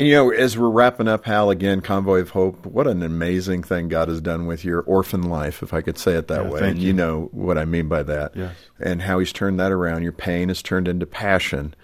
And 0.00 0.08
you 0.08 0.14
know, 0.14 0.30
as 0.30 0.56
we're 0.56 0.70
wrapping 0.70 1.08
up, 1.08 1.26
Hal, 1.26 1.50
again, 1.50 1.82
Convoy 1.82 2.20
of 2.20 2.30
Hope, 2.30 2.64
what 2.64 2.86
an 2.86 3.02
amazing 3.02 3.62
thing 3.62 3.88
God 3.88 4.08
has 4.08 4.22
done 4.22 4.46
with 4.46 4.64
your 4.64 4.80
orphan 4.80 5.24
life, 5.24 5.62
if 5.62 5.74
I 5.74 5.82
could 5.82 5.98
say 5.98 6.14
it 6.14 6.28
that 6.28 6.44
Yeah, 6.46 6.50
way. 6.50 6.60
and 6.70 6.78
you. 6.78 6.86
you. 6.88 6.92
know 6.94 7.28
what 7.32 7.58
I 7.58 7.66
mean 7.66 7.86
by 7.86 8.02
that. 8.04 8.34
Yes. 8.34 8.54
And 8.78 9.02
how 9.02 9.18
He's 9.18 9.30
turned 9.30 9.60
that 9.60 9.72
around. 9.72 10.02
Your 10.02 10.12
pain 10.12 10.48
has 10.48 10.62
turned 10.62 10.88
into 10.88 11.04
passion. 11.04 11.74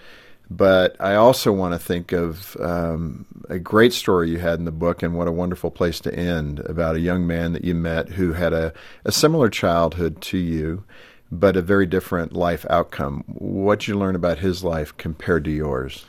But 0.48 0.96
I 0.98 1.16
also 1.16 1.52
want 1.52 1.74
to 1.74 1.78
think 1.78 2.12
of 2.12 2.56
um, 2.58 3.26
a 3.50 3.58
great 3.58 3.92
story 3.92 4.30
you 4.30 4.38
had 4.38 4.58
in 4.60 4.64
the 4.64 4.72
book, 4.72 5.02
and 5.02 5.14
what 5.14 5.28
a 5.28 5.32
wonderful 5.32 5.70
place 5.70 6.00
to 6.00 6.14
end 6.14 6.60
about 6.60 6.96
a 6.96 7.00
young 7.00 7.26
man 7.26 7.52
that 7.52 7.64
you 7.66 7.74
met 7.74 8.08
who 8.08 8.32
had 8.32 8.54
a, 8.54 8.72
a 9.04 9.12
similar 9.12 9.50
childhood 9.50 10.22
to 10.22 10.38
you, 10.38 10.84
but 11.30 11.54
a 11.54 11.60
very 11.60 11.84
different 11.84 12.32
life 12.32 12.64
outcome. 12.70 13.24
What'd 13.26 13.88
you 13.88 13.98
learn 13.98 14.14
about 14.16 14.38
his 14.38 14.64
life 14.64 14.96
compared 14.96 15.44
to 15.44 15.50
yours? 15.50 16.06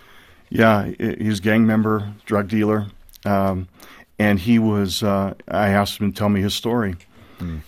Yeah, 0.49 0.85
he- 0.97 1.15
he's 1.19 1.39
a 1.39 1.41
gang 1.41 1.65
member, 1.65 2.13
drug 2.25 2.47
dealer, 2.47 2.87
um, 3.25 3.67
and 4.19 4.39
he 4.39 4.59
was. 4.59 5.03
Uh, 5.03 5.33
I 5.47 5.69
asked 5.69 5.99
him 5.99 6.11
to 6.11 6.17
tell 6.17 6.29
me 6.29 6.41
his 6.41 6.53
story, 6.55 6.95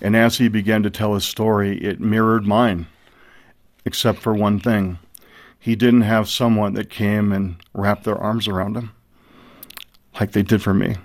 and 0.01 0.15
as 0.15 0.37
he 0.37 0.47
began 0.47 0.81
to 0.83 0.89
tell 0.89 1.13
his 1.13 1.25
story, 1.25 1.77
it 1.77 1.99
mirrored 1.99 2.45
mine, 2.47 2.87
except 3.85 4.19
for 4.19 4.33
one 4.33 4.59
thing: 4.59 4.97
he 5.59 5.75
didn't 5.75 6.01
have 6.01 6.27
someone 6.29 6.73
that 6.73 6.89
came 6.89 7.31
and 7.31 7.55
wrapped 7.73 8.03
their 8.05 8.17
arms 8.17 8.47
around 8.47 8.75
him, 8.77 8.91
like 10.19 10.31
they 10.31 10.43
did 10.43 10.61
for 10.61 10.73
me. 10.73 10.95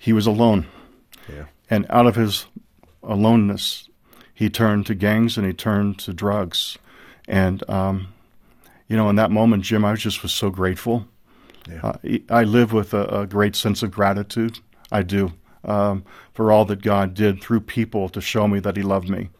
He 0.00 0.12
was 0.12 0.26
alone. 0.26 0.66
Yeah. 1.28 1.44
And 1.70 1.86
out 1.88 2.06
of 2.06 2.16
his 2.16 2.46
aloneness, 3.04 3.88
he 4.34 4.50
turned 4.50 4.86
to 4.86 4.94
gangs 4.96 5.36
and 5.38 5.46
he 5.46 5.52
turned 5.52 5.98
to 6.00 6.12
drugs. 6.12 6.76
And, 7.28 7.62
um, 7.70 8.08
you 8.92 8.98
know, 8.98 9.08
in 9.08 9.16
that 9.16 9.30
moment, 9.30 9.62
Jim, 9.62 9.86
I 9.86 9.94
just 9.94 10.22
was 10.22 10.32
so 10.32 10.50
grateful. 10.50 11.08
Uh, 11.82 11.94
I 12.28 12.44
live 12.44 12.74
with 12.74 12.92
a, 12.92 13.20
a, 13.20 13.26
great 13.26 13.56
sense 13.56 13.82
of 13.82 13.90
gratitude. 13.90 14.58
I 14.90 15.02
do 15.02 15.32
um, 15.64 16.04
for 16.34 16.52
all 16.52 16.66
that 16.66 16.82
God 16.82 17.14
did 17.14 17.40
through 17.40 17.62
people 17.62 18.10
to 18.10 18.20
show 18.20 18.46
me 18.46 18.60
that 18.60 18.76
He 18.76 18.82
loved 18.82 19.08
me. 19.08 19.30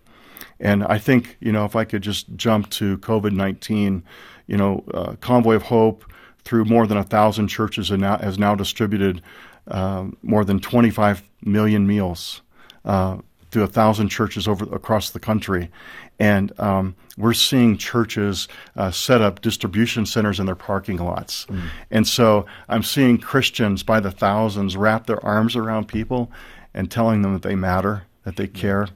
And 0.58 0.84
I 0.84 0.96
think, 0.96 1.36
you 1.40 1.52
know, 1.52 1.66
if 1.66 1.76
I 1.76 1.84
could 1.84 2.00
just 2.00 2.34
jump 2.34 2.70
to 2.70 2.96
COVID 2.96 3.32
19, 3.32 4.02
you 4.46 4.56
know, 4.56 4.84
uh, 4.94 5.16
Convoy 5.20 5.56
of 5.56 5.64
Hope 5.64 6.10
through 6.44 6.64
more 6.64 6.86
than 6.86 6.96
a 6.96 7.04
thousand 7.04 7.48
churches 7.48 7.90
now, 7.90 8.16
has 8.16 8.38
now 8.38 8.54
distributed 8.54 9.20
uh, 9.68 10.06
more 10.22 10.46
than 10.46 10.60
25 10.60 11.22
million 11.42 11.86
meals 11.86 12.40
uh, 12.86 13.18
through 13.52 13.62
a 13.62 13.68
thousand 13.68 14.08
churches 14.08 14.48
over 14.48 14.64
across 14.74 15.10
the 15.10 15.20
country, 15.20 15.70
and 16.18 16.58
um, 16.58 16.96
we're 17.16 17.34
seeing 17.34 17.76
churches 17.76 18.48
uh, 18.76 18.90
set 18.90 19.20
up 19.20 19.42
distribution 19.42 20.06
centers 20.06 20.40
in 20.40 20.46
their 20.46 20.54
parking 20.54 20.96
lots. 20.96 21.46
Mm. 21.46 21.68
And 21.90 22.06
so 22.08 22.46
I'm 22.68 22.82
seeing 22.82 23.18
Christians 23.18 23.82
by 23.82 24.00
the 24.00 24.10
thousands 24.10 24.76
wrap 24.76 25.06
their 25.06 25.24
arms 25.24 25.54
around 25.54 25.86
people 25.86 26.32
and 26.74 26.90
telling 26.90 27.22
them 27.22 27.34
that 27.34 27.42
they 27.42 27.54
matter, 27.54 28.04
that 28.24 28.36
they 28.36 28.46
care. 28.46 28.88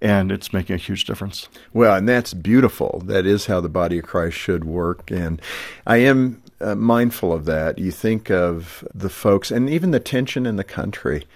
And 0.00 0.30
it's 0.30 0.52
making 0.52 0.74
a 0.74 0.78
huge 0.78 1.06
difference. 1.06 1.48
Well, 1.72 1.96
and 1.96 2.06
that's 2.06 2.34
beautiful. 2.34 3.02
That 3.06 3.24
is 3.26 3.46
how 3.46 3.62
the 3.62 3.70
body 3.70 3.98
of 3.98 4.04
Christ 4.04 4.36
should 4.36 4.64
work. 4.64 5.10
And 5.10 5.40
I 5.86 5.96
am 5.96 6.42
uh, 6.60 6.74
mindful 6.74 7.32
of 7.32 7.46
that. 7.46 7.78
You 7.78 7.90
think 7.90 8.30
of 8.30 8.86
the 8.94 9.08
folks, 9.08 9.50
and 9.50 9.70
even 9.70 9.92
the 9.92 10.00
tension 10.00 10.44
in 10.44 10.56
the 10.56 10.64
country 10.64 11.26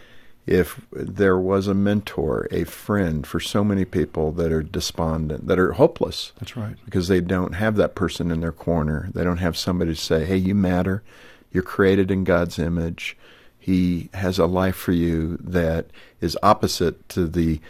if 0.46 0.80
there 0.92 1.38
was 1.38 1.66
a 1.66 1.74
mentor, 1.74 2.48
a 2.50 2.64
friend 2.64 3.26
for 3.26 3.40
so 3.40 3.62
many 3.62 3.84
people 3.84 4.32
that 4.32 4.50
are 4.50 4.62
despondent, 4.62 5.46
that 5.46 5.58
are 5.58 5.72
hopeless. 5.72 6.32
That's 6.38 6.56
right. 6.56 6.76
Because 6.84 7.08
they 7.08 7.20
don't 7.20 7.52
have 7.52 7.76
that 7.76 7.94
person 7.94 8.30
in 8.30 8.40
their 8.40 8.52
corner. 8.52 9.10
They 9.14 9.22
don't 9.22 9.38
have 9.38 9.56
somebody 9.56 9.94
to 9.94 10.00
say, 10.00 10.24
hey, 10.24 10.36
you 10.36 10.54
matter. 10.54 11.02
You're 11.52 11.62
created 11.62 12.10
in 12.10 12.24
God's 12.24 12.58
image. 12.58 13.16
He 13.58 14.08
has 14.14 14.38
a 14.38 14.46
life 14.46 14.76
for 14.76 14.92
you 14.92 15.36
that 15.40 15.86
is 16.20 16.38
opposite 16.42 17.08
to 17.10 17.26
the 17.26 17.60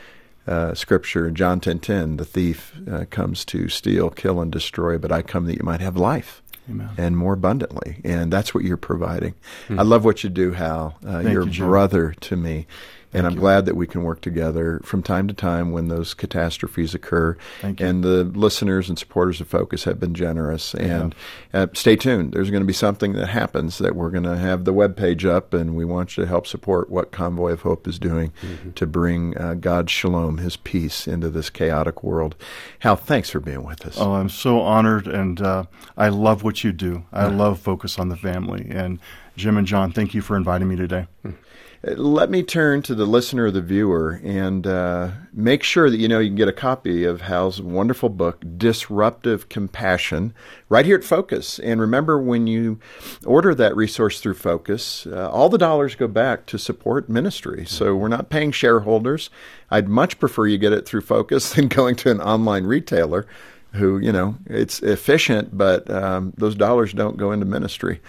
uh, 0.46 0.74
scripture 0.74 1.28
in 1.28 1.34
John 1.34 1.60
10:10. 1.60 2.18
The 2.18 2.24
thief 2.24 2.72
uh, 2.90 3.04
comes 3.10 3.44
to 3.46 3.68
steal, 3.68 4.10
kill, 4.10 4.40
and 4.40 4.50
destroy, 4.50 4.98
but 4.98 5.12
I 5.12 5.22
come 5.22 5.46
that 5.46 5.56
you 5.56 5.64
might 5.64 5.80
have 5.80 5.96
life. 5.96 6.42
Amen. 6.68 6.90
and 6.98 7.16
more 7.16 7.34
abundantly. 7.34 8.00
And 8.04 8.32
that's 8.32 8.54
what 8.54 8.64
you're 8.64 8.76
providing. 8.76 9.34
Mm-hmm. 9.64 9.80
I 9.80 9.82
love 9.82 10.04
what 10.04 10.22
you 10.22 10.30
do, 10.30 10.52
Hal. 10.52 10.98
Uh, 11.06 11.20
you're 11.20 11.46
you, 11.46 11.64
a 11.64 11.66
brother 11.66 12.14
to 12.20 12.36
me. 12.36 12.66
And 13.12 13.22
Thank 13.22 13.32
I'm 13.32 13.34
you. 13.34 13.40
glad 13.40 13.66
that 13.66 13.74
we 13.74 13.88
can 13.88 14.04
work 14.04 14.20
together 14.20 14.80
from 14.84 15.02
time 15.02 15.26
to 15.26 15.34
time 15.34 15.72
when 15.72 15.88
those 15.88 16.14
catastrophes 16.14 16.94
occur. 16.94 17.36
Thank 17.60 17.80
you. 17.80 17.86
And 17.86 18.04
the 18.04 18.22
listeners 18.22 18.88
and 18.88 18.96
supporters 18.96 19.40
of 19.40 19.48
Focus 19.48 19.84
have 19.84 19.98
been 19.98 20.14
generous. 20.14 20.74
And 20.74 21.14
yeah. 21.52 21.62
uh, 21.62 21.66
stay 21.74 21.96
tuned. 21.96 22.32
There's 22.32 22.50
going 22.50 22.62
to 22.62 22.66
be 22.66 22.72
something 22.72 23.14
that 23.14 23.26
happens 23.26 23.78
that 23.78 23.96
we're 23.96 24.10
going 24.10 24.24
to 24.24 24.36
have 24.36 24.64
the 24.64 24.72
web 24.72 24.96
page 24.96 25.24
up, 25.24 25.52
and 25.52 25.74
we 25.74 25.84
want 25.84 26.16
you 26.16 26.22
to 26.22 26.28
help 26.28 26.46
support 26.46 26.88
what 26.88 27.10
Convoy 27.10 27.52
of 27.52 27.62
Hope 27.62 27.88
is 27.88 27.98
doing 27.98 28.32
mm-hmm. 28.42 28.70
to 28.72 28.86
bring 28.86 29.36
uh, 29.36 29.54
God's 29.54 29.90
shalom, 29.90 30.38
His 30.38 30.56
peace, 30.56 31.08
into 31.08 31.30
this 31.30 31.50
chaotic 31.50 32.04
world. 32.04 32.36
Hal, 32.80 32.96
thanks 32.96 33.30
for 33.30 33.40
being 33.40 33.64
with 33.64 33.84
us. 33.86 33.98
Oh, 33.98 34.12
I'm 34.12 34.28
so 34.28 34.60
honored, 34.60 35.08
and 35.08 35.40
uh, 35.40 35.64
I 35.96 36.08
love 36.08 36.44
what 36.44 36.62
you 36.62 36.72
do. 36.72 37.04
I 37.12 37.26
love 37.26 37.58
Focus 37.58 37.98
on 37.98 38.08
the 38.08 38.16
Family. 38.16 38.68
And 38.70 39.00
Jim 39.36 39.56
and 39.56 39.66
John, 39.66 39.90
thank 39.90 40.14
you 40.14 40.22
for 40.22 40.36
inviting 40.36 40.68
me 40.68 40.76
today. 40.76 41.06
Mm. 41.24 41.34
Let 41.82 42.28
me 42.28 42.42
turn 42.42 42.82
to 42.82 42.94
the 42.94 43.06
listener 43.06 43.46
or 43.46 43.50
the 43.50 43.62
viewer 43.62 44.20
and 44.22 44.66
uh, 44.66 45.12
make 45.32 45.62
sure 45.62 45.88
that 45.88 45.96
you 45.96 46.08
know 46.08 46.18
you 46.18 46.28
can 46.28 46.36
get 46.36 46.46
a 46.46 46.52
copy 46.52 47.04
of 47.04 47.22
Hal's 47.22 47.58
wonderful 47.62 48.10
book, 48.10 48.44
Disruptive 48.58 49.48
Compassion, 49.48 50.34
right 50.68 50.84
here 50.84 50.98
at 50.98 51.04
Focus. 51.04 51.58
And 51.58 51.80
remember, 51.80 52.20
when 52.20 52.46
you 52.46 52.80
order 53.24 53.54
that 53.54 53.74
resource 53.74 54.20
through 54.20 54.34
Focus, 54.34 55.06
uh, 55.06 55.30
all 55.30 55.48
the 55.48 55.56
dollars 55.56 55.94
go 55.94 56.06
back 56.06 56.44
to 56.46 56.58
support 56.58 57.08
ministry. 57.08 57.64
So 57.64 57.96
we're 57.96 58.08
not 58.08 58.28
paying 58.28 58.52
shareholders. 58.52 59.30
I'd 59.70 59.88
much 59.88 60.18
prefer 60.18 60.48
you 60.48 60.58
get 60.58 60.74
it 60.74 60.84
through 60.84 61.00
Focus 61.00 61.50
than 61.54 61.68
going 61.68 61.96
to 61.96 62.10
an 62.10 62.20
online 62.20 62.64
retailer 62.64 63.26
who, 63.72 63.98
you 63.98 64.12
know, 64.12 64.36
it's 64.46 64.82
efficient, 64.82 65.56
but 65.56 65.90
um, 65.90 66.34
those 66.36 66.56
dollars 66.56 66.92
don't 66.92 67.16
go 67.16 67.32
into 67.32 67.46
ministry. 67.46 68.00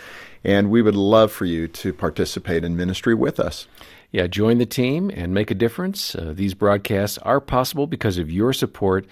And 0.44 0.70
we 0.70 0.82
would 0.82 0.96
love 0.96 1.32
for 1.32 1.46
you 1.46 1.68
to 1.68 1.94
participate 1.94 2.64
in 2.64 2.76
ministry 2.76 3.14
with 3.14 3.40
us. 3.40 3.68
Yeah, 4.12 4.28
join 4.28 4.58
the 4.58 4.66
team 4.66 5.12
and 5.14 5.34
make 5.34 5.52
a 5.52 5.56
difference. 5.56 6.16
Uh, 6.16 6.34
these 6.36 6.54
broadcasts 6.54 7.18
are 7.20 7.40
possible 7.40 7.88
because 7.88 8.18
of 8.18 8.32
your 8.32 8.52
support. 8.52 9.06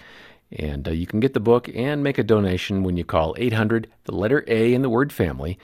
And 0.52 0.88
uh, 0.88 0.90
you 0.90 1.06
can 1.06 1.20
get 1.20 1.32
the 1.32 1.40
book 1.40 1.70
and 1.74 2.02
make 2.02 2.18
a 2.18 2.24
donation 2.24 2.82
when 2.82 2.96
you 2.96 3.04
call 3.04 3.36
800, 3.38 3.88
the 4.04 4.14
letter 4.14 4.44
A 4.48 4.74
in 4.74 4.82
the 4.82 4.90
word 4.90 5.12
family, 5.12 5.58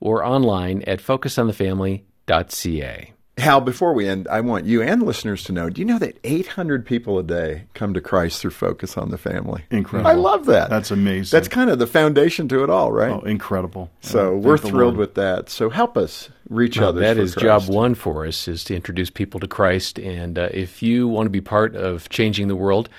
or 0.00 0.24
online 0.24 0.82
at 0.82 1.00
focusonthefamily.ca. 1.00 3.12
Hal, 3.38 3.62
before 3.62 3.94
we 3.94 4.06
end, 4.06 4.28
I 4.28 4.42
want 4.42 4.66
you 4.66 4.82
and 4.82 5.02
listeners 5.02 5.42
to 5.44 5.52
know 5.52 5.70
do 5.70 5.80
you 5.80 5.86
know 5.86 5.98
that 5.98 6.18
800 6.22 6.84
people 6.84 7.18
a 7.18 7.22
day 7.22 7.64
come 7.72 7.94
to 7.94 8.00
Christ 8.00 8.40
through 8.40 8.50
Focus 8.50 8.98
on 8.98 9.10
the 9.10 9.16
Family? 9.16 9.64
Incredible. 9.70 10.10
I 10.10 10.14
love 10.14 10.44
that. 10.46 10.68
That's 10.68 10.90
amazing. 10.90 11.34
That's 11.34 11.48
kind 11.48 11.70
of 11.70 11.78
the 11.78 11.86
foundation 11.86 12.46
to 12.48 12.62
it 12.62 12.68
all, 12.68 12.92
right? 12.92 13.10
Oh, 13.10 13.20
incredible. 13.20 13.90
So 14.02 14.36
we're 14.36 14.58
thrilled 14.58 14.98
with 14.98 15.14
that. 15.14 15.48
So 15.48 15.70
help 15.70 15.96
us 15.96 16.28
reach 16.50 16.78
well, 16.78 16.90
others. 16.90 17.00
That 17.00 17.16
is 17.16 17.34
Christ. 17.34 17.66
job 17.66 17.74
one 17.74 17.94
for 17.94 18.26
us, 18.26 18.46
is 18.48 18.64
to 18.64 18.76
introduce 18.76 19.08
people 19.08 19.40
to 19.40 19.48
Christ. 19.48 19.98
And 19.98 20.38
uh, 20.38 20.50
if 20.52 20.82
you 20.82 21.08
want 21.08 21.26
to 21.26 21.30
be 21.30 21.40
part 21.40 21.74
of 21.74 22.10
changing 22.10 22.48
the 22.48 22.56
world, 22.56 22.90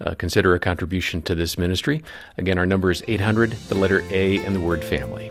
uh, 0.00 0.14
consider 0.14 0.54
a 0.54 0.58
contribution 0.58 1.20
to 1.22 1.34
this 1.34 1.58
ministry. 1.58 2.02
Again, 2.38 2.58
our 2.58 2.66
number 2.66 2.90
is 2.90 3.02
800, 3.06 3.52
the 3.68 3.74
letter 3.74 4.02
A, 4.10 4.38
and 4.38 4.56
the 4.56 4.60
word 4.60 4.82
family. 4.82 5.30